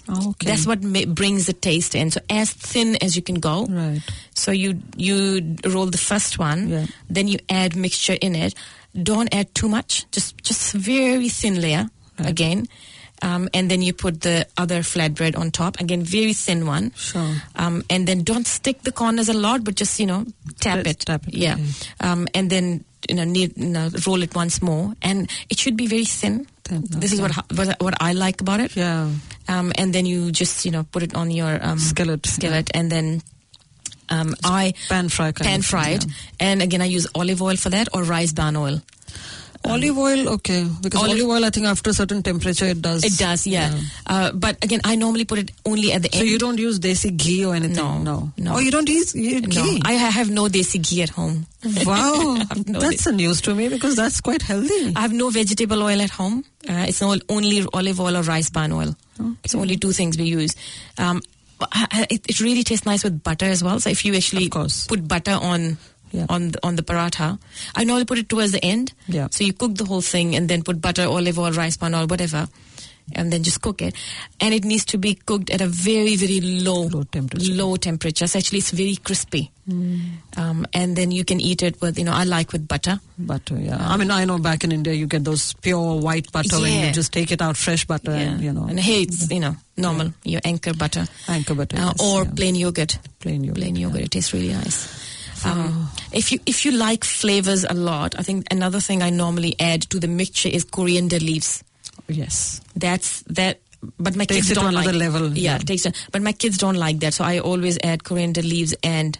Okay. 0.06 0.47
That's 0.47 0.66
what 0.66 0.83
ma- 0.83 1.06
brings 1.06 1.47
the 1.47 1.54
taste 1.54 1.94
in. 1.94 2.11
So 2.11 2.21
as 2.28 2.50
thin 2.52 2.97
as 3.00 3.16
you 3.16 3.23
can 3.23 3.37
go. 3.40 3.64
Right. 3.66 4.02
So 4.35 4.50
you 4.52 4.83
you 4.97 5.56
roll 5.64 5.87
the 5.87 5.99
first 6.02 6.38
one, 6.38 6.68
Yeah. 6.68 6.87
then 7.09 7.28
you 7.28 7.38
add 7.49 7.75
mixture 7.76 8.18
in 8.21 8.35
it. 8.35 8.54
Don't 9.02 9.32
add 9.34 9.54
too 9.54 9.68
much. 9.68 10.06
Just 10.12 10.38
just 10.44 10.72
very 10.72 11.28
thin 11.28 11.60
layer 11.60 11.88
Right. 12.18 12.28
again, 12.30 12.68
um, 13.22 13.48
and 13.52 13.68
then 13.68 13.82
you 13.82 13.92
put 13.92 14.20
the 14.20 14.46
other 14.56 14.80
flatbread 14.82 15.36
on 15.36 15.50
top. 15.50 15.80
Again, 15.80 16.02
very 16.04 16.32
thin 16.32 16.64
one. 16.64 16.92
Sure. 16.94 17.34
Um, 17.56 17.82
and 17.90 18.06
then 18.06 18.22
don't 18.22 18.46
stick 18.46 18.82
the 18.82 18.92
corners 18.92 19.28
a 19.28 19.34
lot, 19.34 19.64
but 19.64 19.74
just 19.74 19.98
you 19.98 20.06
know 20.06 20.24
tap 20.60 20.84
Just 20.84 21.02
it. 21.02 21.06
tap 21.06 21.26
it, 21.26 21.34
Yeah. 21.34 21.56
Um, 22.00 22.28
and 22.34 22.48
then 22.50 22.84
you 23.08 23.16
know, 23.16 23.24
need, 23.24 23.52
you 23.58 23.66
know 23.66 23.90
roll 24.06 24.22
it 24.22 24.34
once 24.34 24.62
more, 24.62 24.94
and 25.02 25.28
it 25.50 25.58
should 25.58 25.76
be 25.76 25.88
very 25.88 26.04
thin. 26.06 26.46
Thin, 26.64 26.84
This 26.88 27.12
is 27.12 27.20
what, 27.20 27.34
what 27.52 27.76
what 27.82 27.94
I 28.00 28.12
like 28.14 28.40
about 28.40 28.60
it. 28.60 28.76
Yeah. 28.76 29.10
Um, 29.48 29.72
and 29.76 29.92
then 29.92 30.06
you 30.06 30.30
just 30.30 30.64
you 30.64 30.70
know 30.70 30.84
put 30.84 31.02
it 31.02 31.14
on 31.16 31.30
your 31.32 31.58
um, 31.60 31.78
Skillet, 31.78 32.24
skillet, 32.26 32.70
and 32.74 32.90
then 32.92 33.22
um, 34.11 34.34
I 34.44 34.75
Pan 34.88 35.08
fry 35.08 35.32
kind 35.32 35.46
pan 35.49 35.62
fried, 35.62 36.04
yeah. 36.04 36.11
and 36.40 36.62
again 36.62 36.82
I 36.82 36.87
use 36.87 37.06
olive 37.14 37.40
oil 37.42 37.56
for 37.56 37.70
that 37.70 37.88
or 37.94 38.02
rice 38.04 38.32
bran 38.32 38.56
oil. 38.56 38.80
Olive 39.66 39.96
oil, 39.96 40.28
okay. 40.28 40.68
Because 40.82 41.00
Olive- 41.02 41.12
olive 41.23 41.26
oil, 41.30 41.44
I 41.46 41.49
think 41.49 41.64
after 41.64 41.88
a 41.88 41.94
certain 41.94 42.23
temperature, 42.23 42.66
it 42.66 42.82
does. 42.82 43.02
It 43.02 43.16
does, 43.16 43.46
yeah. 43.46 43.73
Uh, 44.06 44.30
but 44.32 44.62
again, 44.62 44.82
I 44.84 44.94
normally 44.94 45.25
put 45.25 45.38
it 45.38 45.52
only 45.64 45.90
at 45.90 46.02
the 46.02 46.11
So 46.12 46.18
end. 46.18 46.26
So 46.28 46.30
you 46.32 46.38
don't 46.38 46.58
use 46.58 46.78
desi 46.78 47.16
ghee 47.16 47.46
or 47.46 47.54
anything? 47.54 47.76
No, 47.76 47.96
No. 47.96 48.30
no. 48.37 48.56
Oh, 48.56 48.58
you 48.58 48.70
don't 48.70 48.87
use 48.87 49.14
you 49.14 49.40
no, 49.40 49.49
ghee? 49.49 49.80
I 49.82 49.92
have 49.94 50.28
no 50.30 50.49
desi 50.49 50.82
ghee 50.87 51.00
at 51.00 51.08
home. 51.08 51.46
wow. 51.87 52.37
no 52.66 52.78
That's 52.78 53.06
a 53.06 53.12
news 53.12 53.40
to 53.40 53.54
me 53.54 53.70
because 53.70 53.96
that's 53.96 54.20
quite 54.20 54.42
healthy. 54.42 54.92
I 54.94 55.00
have 55.00 55.14
no 55.14 55.30
vegetable 55.30 55.82
oil 55.82 56.02
at 56.02 56.11
home. 56.11 56.44
Uh, 56.68 56.84
it's 56.87 57.00
all, 57.00 57.16
only 57.30 57.64
olive 57.73 58.00
oil 58.00 58.18
or 58.18 58.23
rice 58.23 58.50
bran 58.50 58.70
oil. 58.70 58.94
It's 59.44 59.54
only 59.54 59.78
two 59.78 59.92
things 59.92 60.18
we 60.18 60.25
use. 60.25 60.54
Um, 60.99 61.23
but 61.23 61.23
I- 61.23 61.23
I- 61.23 61.23
it, 62.11 62.23
it 62.28 62.40
really 62.40 62.62
tastes 62.64 62.87
nice 62.87 63.04
with 63.04 63.23
butter 63.23 63.47
as 63.47 63.62
well. 63.62 63.80
So 63.80 63.90
if 63.90 64.04
you 64.04 64.14
actually 64.14 64.49
put 64.88 65.06
butter 65.09 65.33
on 65.40 65.78
Yeah. 66.14 66.26
on 66.28 66.52
the, 66.54 66.59
on 66.62 66.76
the 66.76 66.83
paratha, 66.85 67.38
I 67.75 67.83
normally 67.83 68.04
put 68.04 68.18
it 68.18 68.28
towards 68.28 68.52
the 68.52 68.62
end. 68.64 68.92
Yeah. 69.09 69.26
So 69.33 69.42
you 69.42 69.52
cook 69.52 69.75
the 69.75 69.85
whole 69.85 70.00
thing 70.00 70.37
and 70.37 70.49
then 70.49 70.62
put 70.62 70.80
butter, 70.80 71.06
olive 71.11 71.38
oil, 71.40 71.50
rice 71.50 71.76
bran 71.76 71.92
oil, 71.94 72.06
whatever, 72.06 72.47
and 73.12 73.32
then 73.32 73.42
just 73.42 73.61
cook 73.61 73.82
it. 73.82 73.94
And 74.40 74.54
it 74.54 74.64
needs 74.64 74.84
to 74.87 74.99
be 74.99 75.14
cooked 75.14 75.50
at 75.50 75.61
a 75.61 75.66
very 75.66 76.16
very 76.16 76.40
low 76.40 76.82
Low 76.88 77.02
temperature. 77.04 77.52
Low 77.52 77.76
temperature. 77.76 78.26
So 78.26 78.38
actually, 78.38 78.58
it's 78.58 78.70
very 78.70 78.96
crispy. 78.96 79.50
Um, 80.37 80.66
and 80.73 80.94
then 80.96 81.11
you 81.11 81.25
can 81.25 81.40
eat 81.40 81.62
it 81.62 81.80
with 81.80 81.99
you 81.99 82.04
know 82.04 82.12
I 82.12 82.25
like 82.25 82.52
with 82.52 82.68
butter. 82.68 83.00
Butter, 83.18 83.56
yeah. 83.58 83.76
I 83.80 83.96
mean, 83.96 84.11
I 84.11 84.25
know 84.25 84.38
back 84.38 84.64
in 84.64 84.73
India, 84.73 84.92
you 84.92 85.06
get 85.06 85.25
those 85.25 85.54
pure 85.54 86.00
white 86.00 86.30
butter 86.32 86.56
and 86.56 86.87
you 86.88 86.92
just 86.92 87.12
take 87.12 87.30
it 87.32 87.40
out 87.40 87.56
fresh 87.56 87.84
butter 87.87 88.11
and, 88.11 88.40
you 88.42 88.52
know, 88.52 88.66
And 88.68 88.78
here 88.78 89.02
it's 89.02 89.30
you 89.30 89.40
know 89.40 89.56
normal 89.76 90.12
your 90.25 90.40
anchor 90.44 90.75
butter, 90.75 91.06
anchor 91.28 91.54
butter. 91.54 91.76
uh, 91.76 91.92
yes, 91.96 92.00
or 92.02 92.25
yeah. 92.25 92.30
plain 92.37 92.54
yogurt. 92.56 92.99
Plain 93.21 93.45
yogurt, 93.45 93.62
Plain 93.62 93.76
yeah. 93.76 93.86
yogurt. 93.86 94.02
It 94.02 94.10
tastes 94.10 94.32
really 94.32 94.52
nice. 94.52 94.88
Um, 95.45 95.90
if 96.12 96.32
you 96.32 96.38
if 96.47 96.64
you 96.64 96.73
like 96.73 97.04
flavors 97.04 97.64
a 97.64 97.75
lot, 97.75 98.14
I 98.19 98.23
think 98.23 98.47
another 98.50 98.80
thing 98.80 99.02
I 99.02 99.10
normally 99.10 99.54
add 99.60 99.82
to 99.90 100.00
the 100.00 100.08
mixture 100.08 100.49
is 100.49 100.64
coriander 100.64 101.19
leaves. 101.19 101.62
Yes. 102.08 102.60
That's 102.76 103.23
that. 103.23 103.60
But 103.99 104.17
my 104.17 104.25
Takes 104.25 104.49
kids 104.49 104.50
it 104.52 104.54
to 104.54 104.60
don't 104.60 104.69
another 104.75 104.93
like, 104.93 105.12
level, 105.12 105.28
Yeah, 105.36 105.52
yeah. 105.52 105.58
takes 105.58 105.84
it. 105.84 105.95
But 106.10 106.23
my 106.23 106.32
kids 106.32 106.56
don't 106.56 106.76
like 106.76 107.00
that, 107.00 107.12
so 107.12 107.23
I 107.25 107.38
always 107.38 107.78
add 107.84 108.02
coriander 108.02 108.40
leaves 108.40 108.75
and 108.82 109.19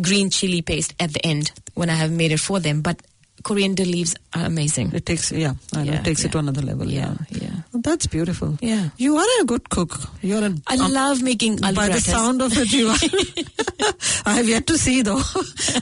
green 0.00 0.30
chili 0.30 0.62
paste 0.62 0.94
at 0.98 1.12
the 1.12 1.24
end 1.26 1.52
when 1.74 1.90
I 1.90 1.94
have 1.96 2.10
made 2.10 2.32
it 2.32 2.40
for 2.40 2.60
them. 2.60 2.80
But 2.80 3.02
coriander 3.42 3.84
leaves 3.84 4.14
are 4.34 4.46
amazing. 4.46 4.92
It 4.94 5.04
takes, 5.04 5.30
yeah, 5.32 5.52
I 5.74 5.84
know, 5.84 5.92
Yeah, 5.92 5.98
it 6.00 6.04
takes 6.04 6.22
yeah. 6.22 6.28
it 6.28 6.32
to 6.32 6.38
another 6.38 6.62
level. 6.62 6.86
Yeah. 6.86 7.14
Yeah, 7.28 7.38
yeah. 7.42 7.50
Well, 7.72 7.82
that's 7.82 8.06
beautiful. 8.06 8.56
Yeah. 8.62 8.88
You 8.96 9.16
are 9.18 9.26
a 9.42 9.44
good 9.44 9.68
cook. 9.68 9.98
You're 10.22 10.46
a, 10.46 10.54
I 10.66 10.76
um, 10.78 10.92
love 10.92 11.20
making 11.22 11.56
by 11.58 11.88
the 11.88 12.00
sound 12.00 12.40
of 12.40 12.56
it, 12.56 12.72
you 12.72 12.88
are. 12.88 12.96
I 14.24 14.34
have 14.34 14.48
yet 14.48 14.66
to 14.68 14.78
see 14.78 15.02
though 15.02 15.18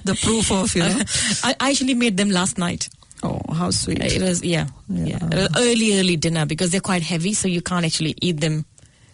the 0.04 0.18
proof 0.22 0.50
of 0.50 0.74
you 0.74 0.82
know. 0.82 1.02
I 1.44 1.54
I 1.60 1.70
actually 1.70 1.94
made 1.94 2.16
them 2.16 2.30
last 2.30 2.58
night. 2.58 2.88
Oh, 3.22 3.40
how 3.52 3.70
sweet! 3.70 3.98
It 4.02 4.22
was 4.22 4.42
yeah, 4.44 4.66
Yeah. 4.88 5.18
yeah. 5.30 5.36
Was 5.36 5.48
early 5.56 5.98
early 5.98 6.16
dinner 6.16 6.46
because 6.46 6.70
they're 6.70 6.80
quite 6.80 7.02
heavy, 7.02 7.34
so 7.34 7.48
you 7.48 7.60
can't 7.62 7.84
actually 7.84 8.14
eat 8.22 8.40
them 8.40 8.64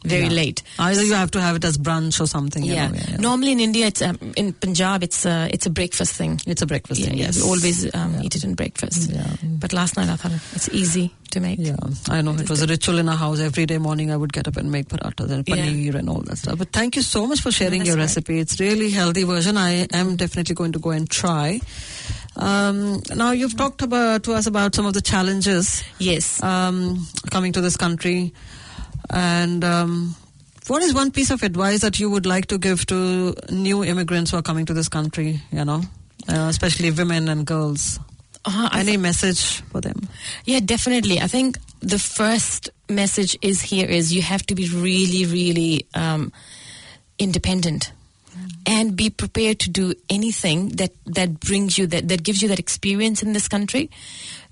very 0.05 0.25
Yeah. 0.25 0.29
late. 0.33 0.63
Either 0.79 1.03
you 1.03 1.15
have 1.15 1.31
to 1.31 1.41
have 1.41 1.57
it 1.57 1.65
as 1.65 1.79
brunch 1.79 2.21
or 2.21 2.27
something. 2.27 2.63
you 2.63 2.75
Yeah. 2.75 2.89
know, 2.89 2.95
yeah, 2.95 3.05
yeah. 3.13 3.17
Normally 3.17 3.53
in 3.53 3.61
India, 3.61 3.87
it's 3.87 4.03
um, 4.03 4.19
in 4.37 4.53
Punjab, 4.53 5.03
it's 5.03 5.25
uh, 5.25 5.49
it's 5.51 5.65
a 5.65 5.71
breakfast 5.71 6.13
thing. 6.15 6.39
it's 6.47 6.61
a 6.61 6.67
breakfast 6.67 7.03
thing. 7.03 7.17
Yes, 7.17 7.37
We 7.37 7.43
always 7.43 7.95
um, 7.95 8.21
eat 8.23 8.37
it 8.37 8.45
in 8.45 8.55
breakfast. 8.55 9.11
Yeah. 9.11 9.25
But 9.43 9.73
last 9.73 9.97
night 9.97 10.11
I 10.11 10.17
thought 10.17 10.33
it's 10.53 10.69
easy 10.69 11.15
to 11.31 11.41
make. 11.41 11.59
Yeah, 11.59 11.77
I 12.11 12.21
know 12.21 12.35
it 12.35 12.51
was 12.51 12.61
a 12.61 12.67
ritual 12.67 12.99
in 12.99 13.09
our 13.09 13.17
house. 13.17 13.41
Every 13.41 13.65
day 13.65 13.79
morning, 13.79 14.11
I 14.13 14.17
would 14.19 14.33
get 14.35 14.47
up 14.47 14.59
and 14.59 14.71
make 14.71 14.89
parathas 14.89 15.31
and 15.31 15.47
paneer 15.47 15.95
and 15.95 16.11
all 16.11 16.21
that 16.21 16.37
stuff. 16.37 16.59
But 16.59 16.71
thank 16.73 16.97
you 16.97 17.03
so 17.03 17.27
much 17.27 17.41
for 17.41 17.51
sharing 17.51 17.79
that's 17.79 17.89
your 17.89 17.97
right. 17.97 18.03
recipe. 18.03 18.39
It's 18.39 18.61
really 18.61 18.91
healthy 18.91 19.25
version. 19.25 19.57
I 19.57 19.87
am 19.95 20.17
definitely 20.17 20.55
going 20.55 20.73
to 20.73 20.79
go 20.79 20.91
and 20.91 21.09
try. 21.09 21.61
Um, 22.37 23.01
now 23.15 23.31
you've 23.31 23.57
talked 23.57 23.83
about 23.83 24.25
to 24.25 24.33
us 24.33 24.47
about 24.47 24.75
some 24.75 24.87
of 24.87 24.95
the 24.95 25.01
challenges 25.01 25.85
Yes. 25.99 26.43
um, 26.43 27.07
coming 27.31 27.53
to 27.53 27.61
this 27.61 27.77
country, 27.77 28.33
and 29.11 29.63
um, 29.65 30.17
what 30.67 30.83
is 30.83 30.93
one 30.95 31.11
piece 31.13 31.31
of 31.31 31.43
advice 31.43 31.81
that 31.83 32.01
you 32.01 32.11
would 32.11 32.27
like 32.27 32.47
to 32.47 32.59
give 32.59 32.87
to 32.87 33.35
new 33.51 33.85
immigrants 33.85 34.31
who 34.33 34.37
are 34.39 34.43
coming 34.43 34.67
to 34.67 34.75
this 34.75 34.89
country? 34.89 35.41
You 35.53 35.65
know, 35.65 35.83
uh, 36.29 36.49
especially 36.51 36.91
women 36.91 37.29
and 37.29 37.47
girls. 37.47 38.01
Uh, 38.47 38.69
Any 38.73 38.97
message 38.99 39.63
for 39.73 39.81
them? 39.81 40.07
Yeah, 40.45 40.61
definitely. 40.61 41.19
I 41.21 41.29
think 41.29 41.57
the 41.81 41.99
first 41.99 42.69
message 42.91 43.39
is 43.41 43.63
here 43.63 43.87
is 43.87 44.13
you 44.13 44.21
have 44.23 44.45
to 44.47 44.55
be 44.55 44.69
really, 44.69 45.25
really 45.25 45.87
um, 45.95 46.31
independent 47.19 47.93
and 48.67 48.97
be 48.97 49.11
prepared 49.11 49.59
to 49.61 49.71
do 49.71 49.95
anything 50.09 50.69
that, 50.77 50.93
that 51.07 51.41
brings 51.41 51.77
you 51.79 51.87
that, 51.89 52.09
that 52.09 52.23
gives 52.23 52.43
you 52.43 52.49
that 52.49 52.59
experience 52.59 53.23
in 53.23 53.33
this 53.33 53.49
country. 53.49 53.91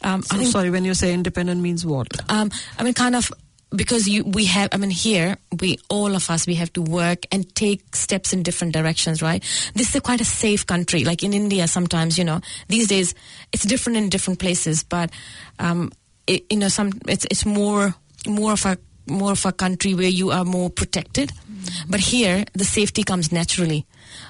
Um, 0.03 0.21
I 0.21 0.23
So 0.23 0.37
think 0.39 0.53
sorry, 0.53 0.71
when 0.71 0.85
you 0.85 0.95
say 0.95 1.13
independent 1.15 1.61
means 1.61 1.85
what? 1.87 2.09
um, 2.31 2.51
I 2.79 2.83
mean, 2.83 2.95
kind 2.95 3.17
of 3.17 3.31
because 3.75 4.07
you 4.07 4.25
we 4.25 4.45
have. 4.47 4.69
I 4.73 4.77
mean, 4.77 4.91
here 4.91 5.39
we 5.61 5.79
all 5.89 6.15
of 6.15 6.29
us 6.29 6.47
we 6.47 6.57
have 6.57 6.73
to 6.75 6.83
work 6.83 7.25
and 7.33 7.49
take 7.55 7.97
steps 7.97 8.33
in 8.35 8.43
different 8.43 8.75
directions. 8.75 9.23
Right? 9.23 9.43
This 9.75 9.95
is 9.95 10.01
quite 10.03 10.21
a 10.21 10.27
safe 10.27 10.67
country. 10.67 11.05
Like 11.05 11.23
in 11.23 11.33
India, 11.33 11.67
sometimes 11.67 12.19
you 12.19 12.25
know 12.25 12.41
these 12.69 12.89
days 12.89 13.15
it's 13.53 13.65
different 13.65 13.97
in 13.97 14.09
different 14.11 14.41
places, 14.41 14.83
but 14.83 15.11
um, 15.59 15.91
it, 16.27 16.45
you 16.51 16.59
know 16.59 16.69
some 16.69 16.93
it's 17.09 17.25
it's 17.31 17.47
more 17.47 17.95
more 18.27 18.53
of 18.53 18.67
a 18.67 18.77
more 19.09 19.33
of 19.33 19.45
a 19.47 19.53
country 19.53 19.95
where 19.95 20.09
you 20.09 20.31
are 20.31 20.45
more 20.45 20.71
protected. 20.71 21.33
But 21.89 22.01
here, 22.01 22.45
the 22.55 22.65
safety 22.65 23.05
comes 23.05 23.31
naturally. 23.31 23.87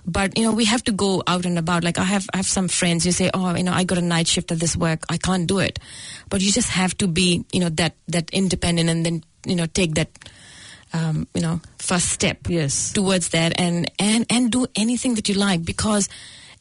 But 0.07 0.37
you 0.39 0.45
know, 0.45 0.53
we 0.53 0.65
have 0.67 0.85
to 0.85 0.93
go 0.93 1.23
out 1.27 1.45
and 1.47 1.59
about. 1.59 1.83
Like 1.83 1.99
I 1.99 2.05
have, 2.05 2.29
I 2.33 2.37
have 2.39 2.47
some 2.47 2.69
friends 2.69 3.05
who 3.05 3.11
say, 3.13 3.31
"Oh, 3.35 3.55
you 3.57 3.63
know, 3.63 3.73
I 3.73 3.85
got 3.85 3.99
a 3.99 4.03
night 4.03 4.29
shift 4.29 4.53
at 4.53 4.61
this 4.61 4.77
work. 4.77 5.05
I 5.09 5.17
can't 5.17 5.47
do 5.47 5.59
it." 5.59 5.79
But 6.29 6.41
you 6.41 6.53
just 6.53 6.69
have 6.71 6.97
to 6.99 7.09
be, 7.09 7.45
you 7.53 7.61
know, 7.61 7.69
that 7.71 7.95
that 8.09 8.31
independent, 8.31 8.91
and 8.91 9.05
then 9.05 9.25
you 9.47 9.57
know, 9.57 9.67
take 9.67 9.95
that, 9.95 10.11
um, 10.93 11.27
you 11.35 11.41
know, 11.41 11.61
first 11.79 12.11
step 12.11 12.49
Yes. 12.49 12.93
towards 12.93 13.31
that, 13.31 13.59
and 13.59 13.91
and 13.99 14.27
and 14.31 14.53
do 14.53 14.67
anything 14.77 15.15
that 15.15 15.29
you 15.29 15.35
like 15.35 15.65
because 15.65 16.09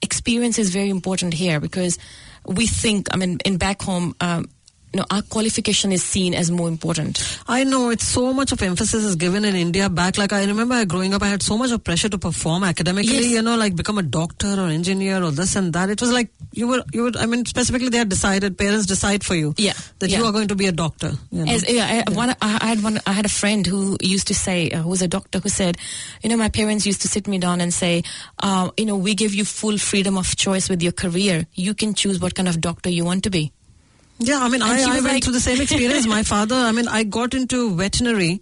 experience 0.02 0.58
is 0.58 0.70
very 0.72 0.90
important 0.90 1.34
here. 1.34 1.60
Because 1.60 2.00
we 2.46 2.66
think, 2.66 3.08
I 3.14 3.18
mean, 3.18 3.40
in 3.46 3.58
back 3.58 3.82
home. 3.82 4.16
Um, 4.20 4.50
know, 5.00 5.06
our 5.10 5.22
qualification 5.22 5.92
is 5.92 6.04
seen 6.04 6.34
as 6.34 6.52
more 6.52 6.68
important. 6.68 7.40
I 7.48 7.64
know 7.64 7.90
it's 7.90 8.08
so 8.08 8.34
much 8.34 8.52
of 8.52 8.62
emphasis 8.62 9.04
is 9.04 9.16
given 9.16 9.46
in 9.46 9.56
India 9.56 9.90
back. 9.90 10.18
Like 10.18 10.34
I 10.34 10.46
remember 10.46 10.84
growing 10.86 11.14
up, 11.14 11.22
I 11.22 11.28
had 11.28 11.42
so 11.42 11.58
much 11.58 11.72
of 11.72 11.84
pressure 11.84 12.10
to 12.10 12.18
perform 12.18 12.64
academically. 12.64 13.14
Yes. 13.14 13.32
You 13.32 13.42
know, 13.42 13.56
like 13.56 13.76
become 13.76 13.98
a 13.98 14.04
doctor 14.04 14.54
or 14.60 14.68
engineer 14.68 15.24
or 15.24 15.32
this 15.32 15.56
and 15.56 15.72
that. 15.74 15.90
It 15.90 16.02
was 16.02 16.12
like 16.12 16.30
you 16.52 16.68
were, 16.68 16.84
you 16.94 17.04
would. 17.04 17.18
I 17.18 17.26
mean, 17.26 17.46
specifically, 17.46 17.90
they 17.90 17.98
had 17.98 18.10
decided. 18.10 18.58
Parents 18.58 18.86
decide 18.86 19.24
for 19.24 19.36
you. 19.36 19.54
Yeah, 19.58 19.74
That 20.00 20.10
yeah. 20.10 20.20
you 20.20 20.26
are 20.26 20.32
going 20.32 20.50
to 20.50 20.56
be 20.56 20.68
a 20.68 20.72
doctor. 20.72 21.12
You 21.32 21.46
know? 21.46 21.52
As, 21.52 21.70
yeah, 21.70 22.04
I, 22.08 22.12
One, 22.12 22.30
I 22.30 22.36
I 22.42 22.68
had 22.68 22.84
one. 22.84 23.00
I 23.06 23.14
had 23.14 23.26
a 23.26 23.30
friend 23.30 23.66
who 23.66 23.98
used 24.02 24.28
to 24.28 24.36
say, 24.36 24.70
uh, 24.72 24.82
who 24.82 24.90
was 24.90 25.02
a 25.02 25.08
doctor, 25.08 25.40
who 25.40 25.50
said, 25.50 25.78
you 26.22 26.30
know, 26.30 26.38
my 26.38 26.50
parents 26.50 26.86
used 26.86 27.02
to 27.04 27.08
sit 27.08 27.28
me 27.28 27.38
down 27.40 27.62
and 27.62 27.74
say, 27.74 28.04
uh, 28.40 28.70
you 28.78 28.86
know, 28.86 28.98
we 28.98 29.16
give 29.16 29.34
you 29.34 29.46
full 29.46 29.78
freedom 29.78 30.18
of 30.18 30.36
choice 30.36 30.70
with 30.70 30.82
your 30.82 30.92
career. 30.92 31.48
You 31.54 31.74
can 31.74 31.94
choose 31.94 32.20
what 32.20 32.36
kind 32.36 32.48
of 32.48 32.60
doctor 32.60 32.90
you 32.90 33.06
want 33.06 33.24
to 33.24 33.30
be. 33.30 33.52
Yeah, 34.24 34.40
I 34.40 34.50
mean, 34.50 34.62
And 34.62 34.72
I, 34.72 34.84
I 34.90 34.94
went 35.02 35.06
like- 35.06 35.24
through 35.24 35.34
the 35.34 35.40
same 35.40 35.62
experience. 35.66 36.06
My 36.08 36.24
father, 36.24 36.56
I 36.56 36.72
mean, 36.72 36.88
I 36.88 37.04
got 37.04 37.34
into 37.34 37.76
veterinary. 37.76 38.42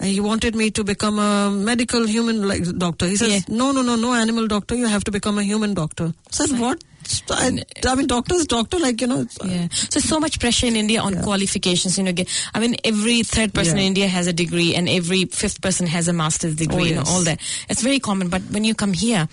And 0.00 0.08
he 0.08 0.20
wanted 0.20 0.54
me 0.54 0.70
to 0.72 0.84
become 0.84 1.18
a 1.18 1.50
medical 1.50 2.06
human 2.06 2.46
like 2.46 2.62
doctor. 2.78 3.06
He 3.08 3.16
says, 3.16 3.32
Yeah. 3.32 3.40
"No, 3.48 3.72
no, 3.72 3.82
no, 3.82 3.96
no 3.96 4.14
animal 4.14 4.46
doctor. 4.46 4.76
You 4.76 4.86
have 4.86 5.02
to 5.04 5.10
become 5.10 5.38
a 5.40 5.42
human 5.42 5.74
doctor." 5.74 6.12
I 6.14 6.30
said, 6.30 6.56
"What?" 6.60 6.84
I, 7.32 7.64
I 7.84 7.94
mean, 7.96 8.06
doctor's 8.06 8.46
doctor. 8.46 8.78
Like 8.78 9.00
you 9.00 9.08
know, 9.08 9.22
it's- 9.22 9.38
Yeah. 9.44 9.66
So 9.72 9.98
so 9.98 10.20
much 10.20 10.38
pressure 10.38 10.68
in 10.68 10.76
India 10.76 11.00
on 11.00 11.20
qualifications. 11.24 11.98
You 11.98 12.04
know, 12.04 12.12
I 12.54 12.60
mean, 12.60 12.76
every 12.84 13.24
third 13.24 13.52
person 13.52 13.76
Yeah. 13.78 13.82
in 13.82 13.86
India 13.88 14.06
has 14.06 14.28
a 14.28 14.32
degree, 14.32 14.76
and 14.76 14.88
every 14.88 15.24
fifth 15.24 15.60
person 15.62 15.88
has 15.88 16.06
a 16.06 16.12
master's 16.12 16.54
degree. 16.54 16.82
Oh, 16.82 16.84
You 16.84 16.94
know, 16.94 17.02
all 17.08 17.22
that. 17.24 17.40
It's 17.68 17.82
very 17.82 17.98
common. 17.98 18.28
But 18.28 18.42
when 18.52 18.62
you 18.62 18.76
come 18.76 18.92
here, 18.92 19.26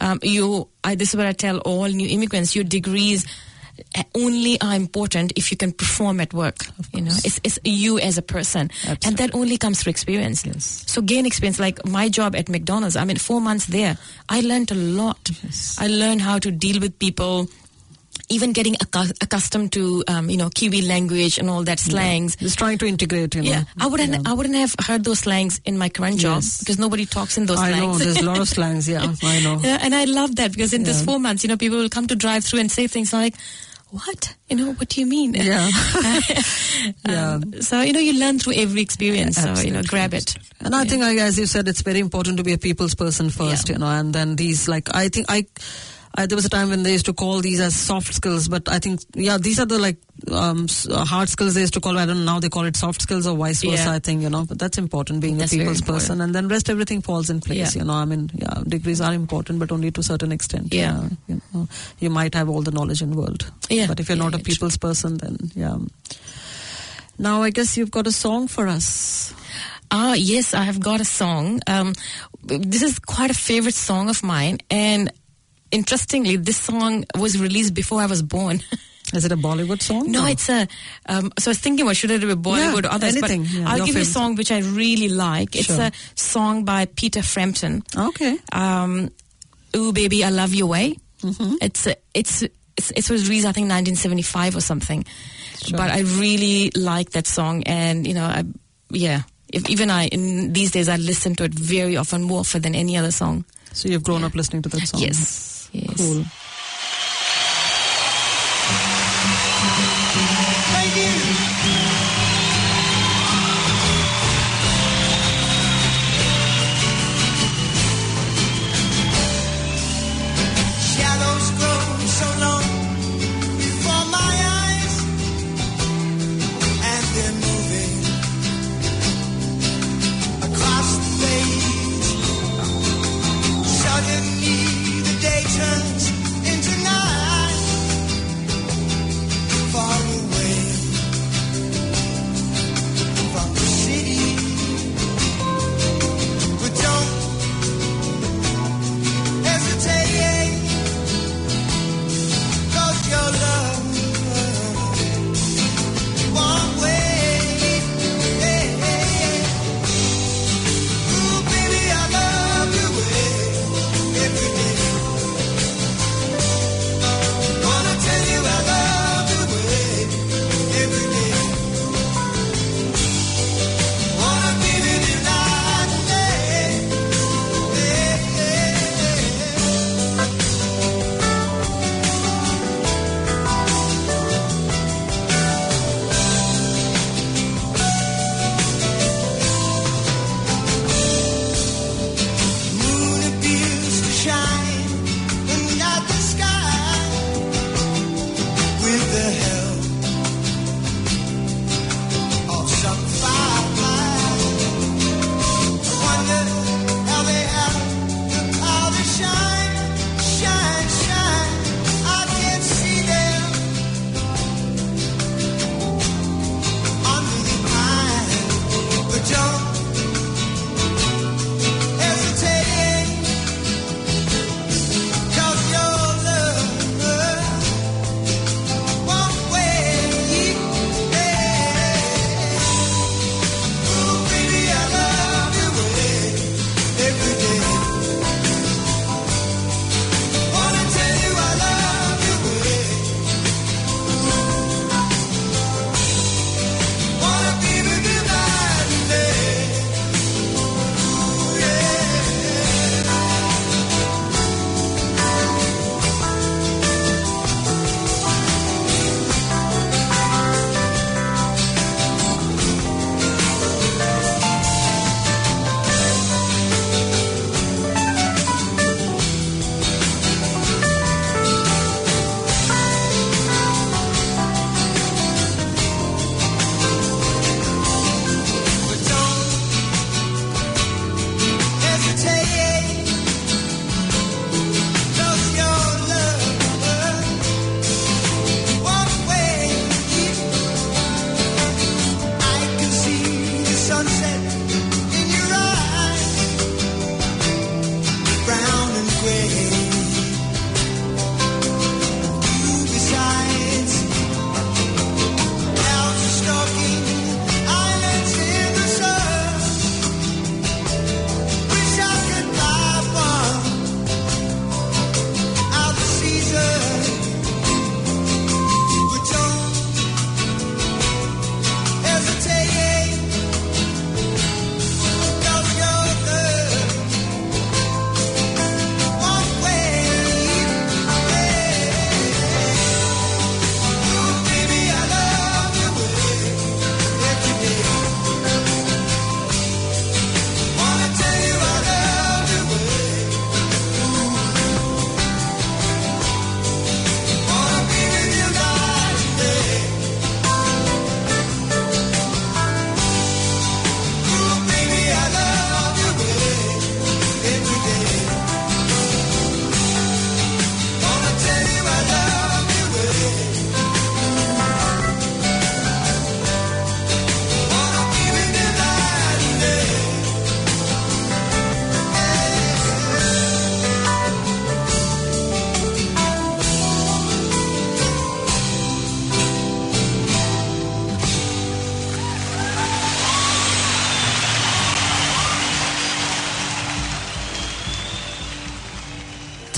um, 0.00 0.18
you. 0.22 0.68
I, 0.84 0.96
this 0.96 1.10
is 1.10 1.16
what 1.16 1.24
I 1.26 1.32
tell 1.32 1.60
all 1.60 1.88
new 1.88 2.08
immigrants: 2.08 2.54
your 2.54 2.64
degrees 2.64 3.24
only 4.14 4.60
are 4.60 4.74
important 4.74 5.32
if 5.36 5.50
you 5.50 5.56
can 5.56 5.72
perform 5.72 6.20
at 6.20 6.32
work. 6.32 6.66
You 6.92 7.00
know, 7.02 7.12
it's 7.24 7.40
it's 7.42 7.58
you 7.64 7.98
as 7.98 8.18
a 8.18 8.22
person, 8.22 8.70
and 9.04 9.16
that 9.18 9.34
only 9.34 9.56
comes 9.58 9.82
through 9.82 9.90
experience. 9.90 10.46
Yes. 10.46 10.84
So 10.86 11.02
gain 11.02 11.26
experience. 11.26 11.58
Like 11.58 11.84
my 11.86 12.08
job 12.08 12.36
at 12.36 12.48
McDonald's. 12.48 12.96
I 12.96 13.04
mean, 13.04 13.16
four 13.16 13.40
months 13.40 13.66
there, 13.66 13.96
I 14.28 14.40
learned 14.42 14.70
a 14.70 14.76
lot. 14.76 15.30
I 15.78 15.88
learned 15.88 16.20
how 16.22 16.38
to 16.38 16.50
deal 16.50 16.80
with 16.80 16.98
people 16.98 17.48
even 18.28 18.52
getting 18.52 18.74
accu- 18.74 19.16
accustomed 19.22 19.72
to 19.72 20.04
um, 20.06 20.30
you 20.30 20.36
know 20.36 20.48
Kiwi 20.50 20.82
language 20.82 21.36
and 21.38 21.50
all 21.50 21.64
that 21.64 21.80
slangs. 21.80 22.36
just 22.36 22.58
trying 22.58 22.78
to 22.78 22.86
integrate. 22.86 23.34
You 23.34 23.42
know, 23.42 23.50
Yeah, 23.50 23.64
I 23.80 23.86
wouldn't. 23.88 24.12
Yeah. 24.12 24.20
I 24.24 24.34
wouldn't 24.34 24.54
have 24.54 24.74
heard 24.86 25.02
those 25.04 25.18
slangs 25.20 25.60
in 25.64 25.76
my 25.78 25.88
current 25.88 26.18
job 26.20 26.42
Yes. 26.42 26.60
because 26.60 26.78
nobody 26.78 27.06
talks 27.06 27.36
in 27.36 27.46
those 27.46 27.58
I 27.58 27.70
slangs. 27.72 27.98
know 27.98 28.04
there's 28.04 28.18
a 28.18 28.24
lot 28.24 28.38
of 28.38 28.48
slangs. 28.56 28.88
Yeah, 28.88 29.14
I 29.24 29.40
know. 29.42 29.58
Yeah, 29.62 29.78
and 29.82 29.94
I 29.96 30.04
love 30.04 30.36
that 30.36 30.52
because 30.52 30.72
in 30.72 30.84
this 30.84 31.04
four 31.04 31.18
months, 31.18 31.42
you 31.42 31.48
know, 31.48 31.56
people 31.56 31.78
will 31.78 31.88
come 31.88 32.06
to 32.06 32.14
drive 32.14 32.44
through 32.44 32.60
and 32.60 32.70
say 32.70 32.86
things 32.86 33.12
like, 33.12 33.34
"What? 33.90 34.34
You 34.48 34.56
know, 34.56 34.72
what 34.72 34.88
do 34.88 35.00
you 35.00 35.06
mean?" 35.06 35.34
Yeah. 35.34 35.68
Um, 37.08 37.60
So 37.62 37.80
you 37.82 37.92
know, 37.92 38.00
you 38.00 38.18
learn 38.18 38.38
through 38.38 38.54
every 38.54 38.80
experience. 38.82 39.36
So 39.36 39.54
you 39.60 39.70
know, 39.70 39.82
grab 39.82 40.14
it. 40.14 40.34
And 40.60 40.74
I 40.74 40.84
think, 40.84 41.02
as 41.02 41.38
you 41.38 41.46
said, 41.46 41.68
it's 41.68 41.82
very 41.82 41.98
important 42.00 42.36
to 42.38 42.42
be 42.44 42.52
a 42.52 42.58
people's 42.58 42.94
person 42.94 43.30
first, 43.30 43.68
Yeah. 43.68 43.74
you 43.74 43.78
know, 43.80 43.86
and 43.88 44.12
then 44.14 44.36
these, 44.36 44.68
like, 44.68 44.94
I 44.94 45.08
think 45.08 45.26
I, 45.28 45.46
I, 46.16 46.26
there 46.26 46.34
was 46.34 46.44
a 46.44 46.48
time 46.48 46.70
when 46.70 46.82
they 46.82 46.90
used 46.92 47.06
to 47.06 47.12
call 47.12 47.40
these 47.40 47.60
as 47.60 47.74
soft 47.76 48.12
skills, 48.12 48.48
but 48.48 48.68
I 48.68 48.80
think, 48.80 49.00
yeah, 49.14 49.38
these 49.38 49.60
are 49.60 49.64
the, 49.66 49.78
like, 49.78 49.96
um, 50.32 50.66
uh, 50.90 51.04
hard 51.04 51.28
skills 51.28 51.54
they 51.54 51.60
used 51.60 51.74
to 51.74 51.80
call, 51.80 51.96
I 51.96 52.04
don't 52.04 52.24
know, 52.24 52.32
now 52.34 52.40
they 52.40 52.48
call 52.48 52.64
it 52.64 52.74
soft 52.76 53.00
skills 53.02 53.28
or 53.28 53.36
vice 53.36 53.62
versa, 53.62 53.84
Yeah. 53.84 53.92
I 53.92 54.00
think, 54.00 54.22
you 54.22 54.28
know, 54.28 54.44
but 54.44 54.58
that's 54.58 54.76
important, 54.76 55.20
being 55.20 55.38
That's 55.38 55.52
a 55.52 55.58
people's 55.58 55.80
person, 55.82 56.20
and 56.20 56.34
then 56.34 56.48
rest 56.48 56.68
everything 56.68 57.00
falls 57.00 57.30
in 57.30 57.40
place, 57.40 57.76
Yeah. 57.76 57.82
you 57.82 57.86
know, 57.86 57.94
I 57.94 58.06
mean, 58.06 58.28
yeah, 58.34 58.62
degrees 58.66 59.00
are 59.00 59.14
important, 59.14 59.60
but 59.60 59.70
only 59.70 59.92
to 59.92 60.00
a 60.00 60.02
certain 60.02 60.32
extent. 60.32 60.74
Yeah. 60.74 61.08
you, 61.28 61.40
know, 61.54 61.68
you 62.00 62.10
might 62.10 62.34
have 62.34 62.48
all 62.48 62.62
the 62.62 62.72
knowledge 62.72 63.02
in 63.02 63.10
the 63.10 63.16
world. 63.16 63.48
Yeah. 63.68 63.86
But 63.86 64.00
if 64.00 64.08
you're 64.08 64.18
not 64.18 64.34
a 64.34 64.40
people's 64.40 64.76
person, 64.76 65.16
then, 65.18 65.38
yeah. 65.54 65.78
Now, 67.18 67.42
I 67.42 67.50
guess 67.50 67.76
you've 67.76 67.90
got 67.92 68.06
a 68.08 68.12
song 68.12 68.48
for 68.48 68.66
us. 68.66 69.32
Ah, 69.92 70.14
yes, 70.14 70.54
I 70.54 70.62
have 70.62 70.80
got 70.80 71.00
a 71.00 71.04
song. 71.04 71.60
Um, 71.66 71.94
this 72.44 72.82
is 72.82 72.98
quite 72.98 73.30
a 73.30 73.34
favorite 73.34 73.74
song 73.74 74.08
of 74.08 74.22
mine, 74.22 74.58
and 74.70 75.12
interestingly, 75.70 76.36
this 76.36 76.56
song 76.56 77.04
was 77.18 77.40
released 77.40 77.74
before 77.74 78.00
I 78.00 78.06
was 78.06 78.22
born. 78.22 78.62
Is 79.12 79.24
it 79.24 79.32
a 79.32 79.36
Bollywood 79.36 79.82
song? 79.82 80.10
no, 80.12 80.24
or- 80.24 80.28
it's 80.28 80.48
a. 80.48 80.68
Um, 81.06 81.32
so 81.38 81.50
I 81.50 81.52
was 81.52 81.58
thinking, 81.58 81.84
what 81.84 81.96
should 81.96 82.10
it 82.12 82.20
be 82.20 82.28
Bollywood 82.28 82.82
Yeah, 82.84 82.88
or 82.90 82.92
others? 82.92 83.16
anything. 83.16 83.42
But 83.42 83.50
Yeah, 83.52 83.68
I'll 83.70 83.84
give 83.86 83.96
you 83.96 84.02
a 84.02 84.04
song 84.04 84.36
which 84.36 84.52
I 84.52 84.58
really 84.60 85.08
like. 85.08 85.56
It's 85.56 85.66
Sure. 85.66 85.80
a 85.86 85.92
song 86.14 86.64
by 86.64 86.84
Peter 86.84 87.20
Frampton. 87.22 87.82
Okay. 87.96 88.38
Um, 88.52 89.10
Ooh, 89.76 89.92
baby, 89.92 90.22
I 90.24 90.30
love 90.30 90.54
your 90.54 90.66
way. 90.68 90.96
Mm-hmm. 91.22 91.54
It's 91.60 91.86
a, 91.86 91.96
it's. 92.14 92.44
It's, 92.76 92.92
it 92.92 93.10
was 93.10 93.28
released, 93.28 93.46
I 93.46 93.52
think, 93.52 93.64
1975 93.68 94.56
or 94.56 94.60
something. 94.62 95.04
Sure. 95.66 95.76
But 95.76 95.90
I 95.90 96.00
really 96.00 96.70
like 96.74 97.10
that 97.10 97.26
song, 97.26 97.62
and 97.64 98.06
you 98.06 98.14
know, 98.14 98.24
I, 98.24 98.44
yeah. 98.90 99.22
If 99.52 99.68
even 99.68 99.90
I, 99.90 100.06
in 100.06 100.52
these 100.54 100.70
days, 100.70 100.88
I 100.88 100.96
listen 100.96 101.34
to 101.34 101.44
it 101.44 101.52
very 101.52 101.96
often, 101.98 102.22
more 102.22 102.40
often 102.40 102.62
than 102.62 102.74
any 102.74 102.96
other 102.96 103.10
song. 103.10 103.44
So 103.72 103.88
you've 103.90 104.04
grown 104.04 104.24
up 104.24 104.34
listening 104.34 104.62
to 104.62 104.68
that 104.70 104.86
song. 104.88 105.00
Yes, 105.00 105.18
yes. 105.72 105.96
Cool. 105.96 106.24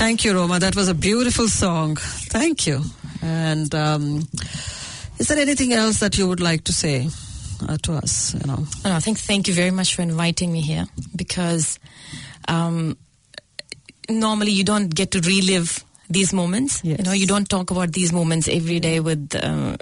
Thank 0.02 0.24
you, 0.24 0.34
Roma. 0.34 0.58
That 0.58 0.74
was 0.74 0.88
a 0.88 0.94
beautiful 0.94 1.46
song. 1.46 1.94
Thank 1.94 2.66
you. 2.66 2.82
And 3.22 3.72
um, 3.72 4.26
is 5.18 5.28
there 5.28 5.38
anything 5.38 5.72
else 5.72 6.00
that 6.00 6.18
you 6.18 6.26
would 6.26 6.40
like 6.40 6.64
to 6.64 6.72
say 6.72 7.08
uh, 7.68 7.76
to 7.84 7.92
us? 7.92 8.34
You 8.34 8.44
know, 8.48 8.66
No, 8.84 8.96
I 8.96 8.98
think 8.98 9.18
thank 9.18 9.46
you 9.46 9.54
very 9.54 9.70
much 9.70 9.94
for 9.94 10.02
inviting 10.02 10.50
me 10.52 10.60
here 10.60 10.86
because 11.14 11.78
um, 12.48 12.98
normally 14.10 14.50
you 14.50 14.64
don't 14.64 14.92
get 14.92 15.12
to 15.12 15.20
relive 15.20 15.84
these 16.10 16.32
moments. 16.32 16.80
Yes. 16.82 16.98
You 16.98 17.04
know, 17.04 17.12
you 17.12 17.28
don't 17.28 17.48
talk 17.48 17.70
about 17.70 17.92
these 17.92 18.12
moments 18.12 18.48
every 18.48 18.80
day 18.80 18.98
with 18.98 19.32
uh, 19.36 19.76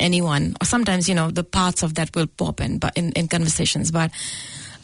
anyone. 0.00 0.56
Or 0.60 0.64
sometimes, 0.64 1.08
you 1.08 1.14
know, 1.14 1.30
the 1.30 1.44
parts 1.44 1.84
of 1.84 1.94
that 1.94 2.12
will 2.16 2.26
pop 2.26 2.60
in, 2.60 2.78
but 2.78 2.98
in, 2.98 3.12
in 3.12 3.28
conversations. 3.28 3.92
But 3.92 4.10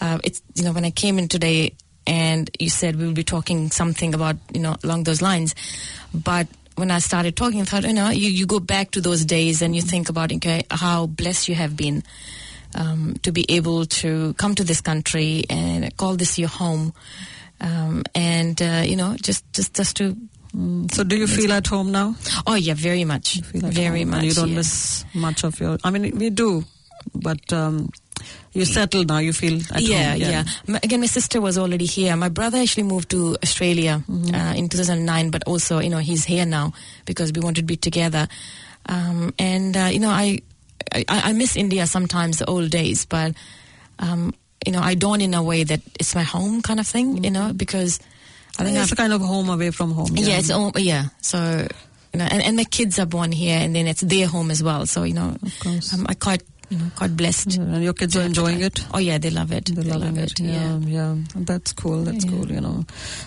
uh, 0.00 0.18
it's 0.22 0.42
you 0.54 0.62
know 0.62 0.72
when 0.72 0.84
I 0.84 0.90
came 0.92 1.18
in 1.18 1.26
today 1.26 1.74
and 2.06 2.50
you 2.58 2.70
said 2.70 2.96
we 2.96 3.06
will 3.06 3.14
be 3.14 3.24
talking 3.24 3.70
something 3.70 4.14
about 4.14 4.36
you 4.52 4.60
know 4.60 4.76
along 4.84 5.04
those 5.04 5.22
lines, 5.22 5.54
but 6.14 6.46
when 6.76 6.90
I 6.90 6.98
started 6.98 7.36
talking, 7.36 7.62
I 7.62 7.64
thought 7.64 7.84
you 7.84 7.92
know 7.92 8.10
you, 8.10 8.30
you 8.30 8.46
go 8.46 8.60
back 8.60 8.90
to 8.92 9.00
those 9.00 9.24
days 9.24 9.62
and 9.62 9.74
you 9.74 9.82
think 9.82 10.08
about 10.08 10.32
okay 10.32 10.64
how 10.70 11.06
blessed 11.06 11.48
you 11.48 11.54
have 11.54 11.76
been 11.76 12.02
um, 12.74 13.14
to 13.22 13.32
be 13.32 13.44
able 13.48 13.86
to 13.86 14.34
come 14.34 14.54
to 14.54 14.64
this 14.64 14.80
country 14.80 15.44
and 15.48 15.96
call 15.96 16.16
this 16.16 16.38
your 16.38 16.48
home, 16.48 16.92
um, 17.60 18.04
and 18.14 18.60
uh, 18.62 18.82
you 18.84 18.96
know 18.96 19.16
just 19.20 19.50
just 19.52 19.74
just 19.74 19.96
to 19.96 20.16
so 20.90 21.04
do 21.04 21.16
you 21.16 21.26
feel 21.26 21.52
at 21.52 21.66
home 21.66 21.92
now? 21.92 22.14
oh 22.46 22.54
yeah 22.54 22.74
very 22.74 23.04
much 23.04 23.40
very 23.52 24.00
home 24.00 24.10
much 24.10 24.18
And 24.18 24.28
you 24.28 24.34
don't 24.34 24.48
yeah. 24.50 24.56
miss 24.56 25.04
much 25.14 25.44
of 25.44 25.58
your. 25.60 25.78
I 25.84 25.90
mean, 25.90 26.16
we 26.16 26.30
do, 26.30 26.64
but 27.14 27.52
um, 27.52 27.90
you 28.52 28.64
settled 28.64 29.08
now. 29.08 29.18
You 29.18 29.32
feel 29.32 29.60
at 29.74 29.80
yeah, 29.82 30.12
home. 30.12 30.20
yeah. 30.20 30.44
My, 30.66 30.80
again, 30.82 31.00
my 31.00 31.06
sister 31.06 31.40
was 31.40 31.58
already 31.58 31.84
here. 31.86 32.16
My 32.16 32.28
brother 32.30 32.58
actually 32.58 32.84
moved 32.84 33.10
to 33.10 33.36
Australia 33.42 34.02
Mm-hmm. 34.08 34.34
uh, 34.34 34.54
in 34.54 34.68
2009, 34.68 35.30
but 35.30 35.42
also, 35.44 35.78
you 35.80 35.90
know, 35.90 35.98
he's 35.98 36.24
here 36.24 36.46
now 36.46 36.72
because 37.04 37.32
we 37.32 37.40
wanted 37.40 37.62
to 37.62 37.66
be 37.66 37.76
together. 37.76 38.28
Um, 38.86 39.34
and 39.38 39.76
uh, 39.76 39.88
you 39.92 39.98
know, 40.00 40.10
I, 40.10 40.40
I 40.94 41.04
I 41.08 41.32
miss 41.32 41.56
India 41.56 41.86
sometimes, 41.86 42.38
the 42.38 42.46
old 42.46 42.70
days, 42.70 43.04
but 43.04 43.34
um, 43.98 44.32
you 44.64 44.72
know, 44.72 44.80
I 44.80 44.94
don't 44.94 45.20
in 45.20 45.34
a 45.34 45.42
way 45.42 45.64
that 45.64 45.80
it's 45.98 46.14
my 46.14 46.22
home 46.22 46.62
kind 46.62 46.78
of 46.80 46.86
thing. 46.86 47.24
You 47.24 47.30
know, 47.30 47.52
because 47.52 47.98
I 48.58 48.64
think 48.64 48.76
it's 48.78 48.86
I've 48.86 48.92
a 48.92 48.96
kind 48.96 49.12
of 49.12 49.20
home 49.20 49.48
away 49.50 49.70
from 49.70 49.90
home. 49.92 50.10
yeah, 50.14 50.38
it's 50.38 50.50
all, 50.50 50.72
yeah. 50.76 51.06
So 51.20 51.66
you 52.12 52.18
know, 52.18 52.24
and, 52.30 52.42
and 52.42 52.56
my 52.56 52.64
kids 52.64 52.98
are 52.98 53.06
born 53.06 53.32
here, 53.32 53.58
and 53.58 53.74
then 53.74 53.86
it's 53.86 54.00
their 54.02 54.26
home 54.28 54.50
as 54.50 54.62
well. 54.62 54.86
So 54.86 55.02
you 55.02 55.14
know, 55.14 55.36
Of 55.42 55.60
course. 55.60 55.92
I'm 55.92 56.06
I 56.08 56.14
quite 56.14 56.42
you 56.68 56.78
know 56.78 56.90
quite 56.96 57.16
blessed. 57.16 57.56
Yeah, 57.56 57.62
and 57.62 57.82
your 57.84 57.92
kids 57.92 58.16
are 58.16 58.22
enjoying 58.22 58.60
it. 58.60 58.84
Oh 58.92 58.98
yeah, 58.98 59.18
they 59.18 59.30
love 59.30 59.52
it. 59.52 59.66
They're 59.66 59.84
They 59.84 59.90
loving 59.90 60.16
love 60.16 60.24
it. 60.24 60.40
Yeah. 60.40 60.78
Yeah, 60.78 61.14
yeah. 61.14 61.16
That's 61.36 61.72
cool. 61.72 62.02
That's 62.04 62.24
Yeah. 62.24 62.30
cool. 62.30 62.50
You 62.50 62.60
know, 62.60 62.84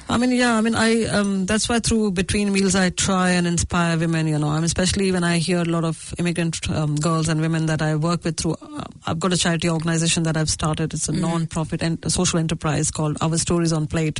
I 0.10 0.18
mean, 0.18 0.32
yeah. 0.32 0.56
I 0.58 0.62
mean, 0.62 0.76
I 0.76 1.06
um, 1.06 1.46
that's 1.46 1.70
why 1.70 1.80
through 1.80 2.12
between 2.12 2.52
meals 2.52 2.76
I 2.76 2.90
try 2.90 3.32
and 3.32 3.48
inspire 3.48 3.98
women. 3.98 4.28
You 4.28 4.40
know, 4.40 4.50
I'm 4.50 4.64
especially 4.64 5.12
when 5.12 5.24
I 5.24 5.38
hear 5.38 5.60
a 5.60 5.66
lot 5.66 5.84
of 5.84 6.14
immigrant 6.18 6.70
um, 6.70 6.96
girls 6.96 7.30
and 7.30 7.40
women 7.42 7.66
that 7.68 7.82
I 7.82 7.96
work 7.96 8.24
with 8.24 8.38
through. 8.38 8.56
Uh, 8.62 8.84
I've 9.06 9.20
got 9.20 9.34
a 9.34 9.38
charity 9.38 9.70
organization 9.70 10.24
that 10.24 10.36
I've 10.38 10.50
started. 10.50 10.94
It's 10.94 11.08
a 11.10 11.12
non-profit 11.14 11.82
and 11.82 11.98
a 12.06 12.10
social 12.10 12.40
enterprise 12.40 12.92
called 12.92 13.18
Our 13.22 13.38
Stories 13.38 13.72
on 13.74 13.88
Plate. 13.88 14.20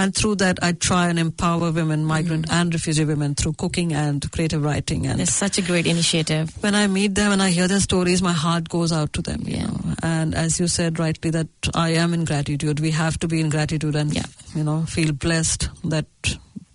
And 0.00 0.14
through 0.14 0.36
that, 0.36 0.58
I 0.62 0.72
try 0.72 1.08
and 1.08 1.18
empower 1.18 1.72
women, 1.72 2.04
migrant 2.04 2.46
mm. 2.48 2.52
and 2.52 2.72
refugee 2.72 3.04
women, 3.04 3.34
through 3.34 3.54
cooking 3.54 3.92
and 3.92 4.30
creative 4.30 4.62
writing. 4.62 5.06
And 5.08 5.20
It's 5.20 5.32
such 5.34 5.58
a 5.58 5.62
great 5.62 5.86
initiative. 5.86 6.50
when 6.62 6.76
I 6.76 6.86
meet 6.86 7.16
them 7.16 7.32
and 7.32 7.42
I 7.42 7.50
hear 7.50 7.66
their 7.66 7.80
stories, 7.80 8.22
my 8.22 8.32
heart 8.32 8.68
goes 8.68 8.92
out 8.92 9.12
to 9.14 9.22
them. 9.22 9.42
You 9.44 9.56
Yeah. 9.56 9.66
know? 9.66 9.94
And 10.02 10.34
as 10.36 10.60
you 10.60 10.68
said 10.68 10.98
rightly, 11.00 11.30
that 11.30 11.48
I 11.74 11.88
am 12.04 12.14
in 12.14 12.24
gratitude. 12.24 12.78
We 12.80 12.92
have 12.92 13.18
to 13.18 13.28
be 13.28 13.40
in 13.40 13.48
gratitude 13.50 13.96
and 13.96 14.14
Yeah. 14.14 14.26
you 14.54 14.62
know 14.62 14.84
feel 14.86 15.12
blessed 15.12 15.68
that 15.84 16.06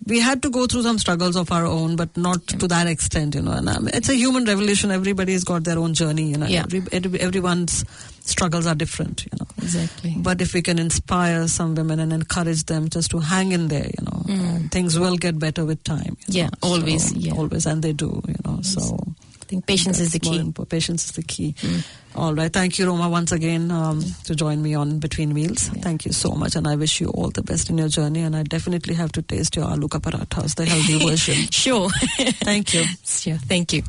we 0.06 0.20
had 0.20 0.42
to 0.42 0.50
go 0.50 0.66
through 0.66 0.82
some 0.82 0.98
struggles 0.98 1.34
of 1.36 1.50
our 1.50 1.64
own, 1.66 1.96
but 1.96 2.14
not 2.16 2.46
to 2.48 2.68
that 2.68 2.86
extent. 2.86 3.34
You 3.34 3.42
know, 3.42 3.52
and 3.52 3.68
um, 3.68 3.88
it's 3.88 4.08
a 4.08 4.14
human 4.14 4.44
revolution. 4.44 4.90
Everybody's 4.90 5.44
got 5.44 5.64
their 5.64 5.78
own 5.78 5.94
journey. 5.94 6.24
You 6.30 6.36
know, 6.38 6.46
Yeah. 6.46 6.62
Every, 6.64 6.82
every- 6.92 7.20
everyone's 7.20 7.84
struggles 8.20 8.66
are 8.66 8.74
different. 8.74 9.24
You 9.24 9.32
know. 9.40 9.46
Exactly. 9.62 10.14
But 10.18 10.40
if 10.42 10.52
we 10.54 10.60
can 10.62 10.78
inspire 10.78 11.48
some 11.48 11.74
women 11.74 12.00
and 12.00 12.12
encourage 12.12 12.64
them 12.64 12.88
just 12.88 13.10
to 13.12 13.18
hang 13.20 13.52
in 13.52 13.68
there, 13.68 13.86
you 13.86 14.04
know, 14.04 14.24
and 14.28 14.70
things 14.70 14.98
will 14.98 15.16
get 15.16 15.38
better 15.38 15.64
with 15.64 15.82
time. 15.84 16.16
Mm. 16.16 16.24
Yeah, 16.28 16.44
know. 16.46 16.50
always, 16.62 17.10
So, 17.10 17.16
yeah. 17.16 17.32
always, 17.32 17.66
and 17.66 17.82
they 17.82 17.92
do, 17.92 18.20
you 18.28 18.34
know. 18.44 18.60
So 18.62 19.13
I 19.44 19.46
think 19.46 19.66
patience 19.66 20.00
is 20.00 20.12
the 20.12 20.18
key. 20.18 20.52
patience 20.70 21.04
is 21.04 21.12
the 21.12 21.22
key. 21.22 21.54
All 22.14 22.34
right. 22.34 22.50
Thank 22.50 22.78
you, 22.78 22.86
Roma, 22.86 23.10
once 23.10 23.30
again 23.30 23.70
um, 23.70 24.00
to 24.24 24.34
join 24.34 24.62
me 24.62 24.74
on 24.74 25.00
Between 25.00 25.34
Meals. 25.34 25.68
Thank 25.68 26.06
you 26.06 26.12
so 26.12 26.30
much. 26.30 26.56
And 26.56 26.66
I 26.66 26.76
wish 26.76 26.98
you 26.98 27.08
all 27.08 27.28
the 27.28 27.42
best 27.42 27.68
in 27.68 27.76
your 27.76 27.88
journey. 27.88 28.20
And 28.20 28.34
I 28.34 28.42
definitely 28.44 28.94
have 28.94 29.12
to 29.12 29.22
taste 29.22 29.54
your 29.54 29.66
aloo 29.66 29.90
ka 29.90 29.98
parathas, 29.98 30.54
the 30.54 30.64
healthy 30.64 30.98
version. 31.08 31.34
Sure. 31.50 31.90
Thank 32.42 32.72
you. 32.72 32.84
sure. 33.04 33.36
Thank 33.36 33.74
you. 33.74 33.82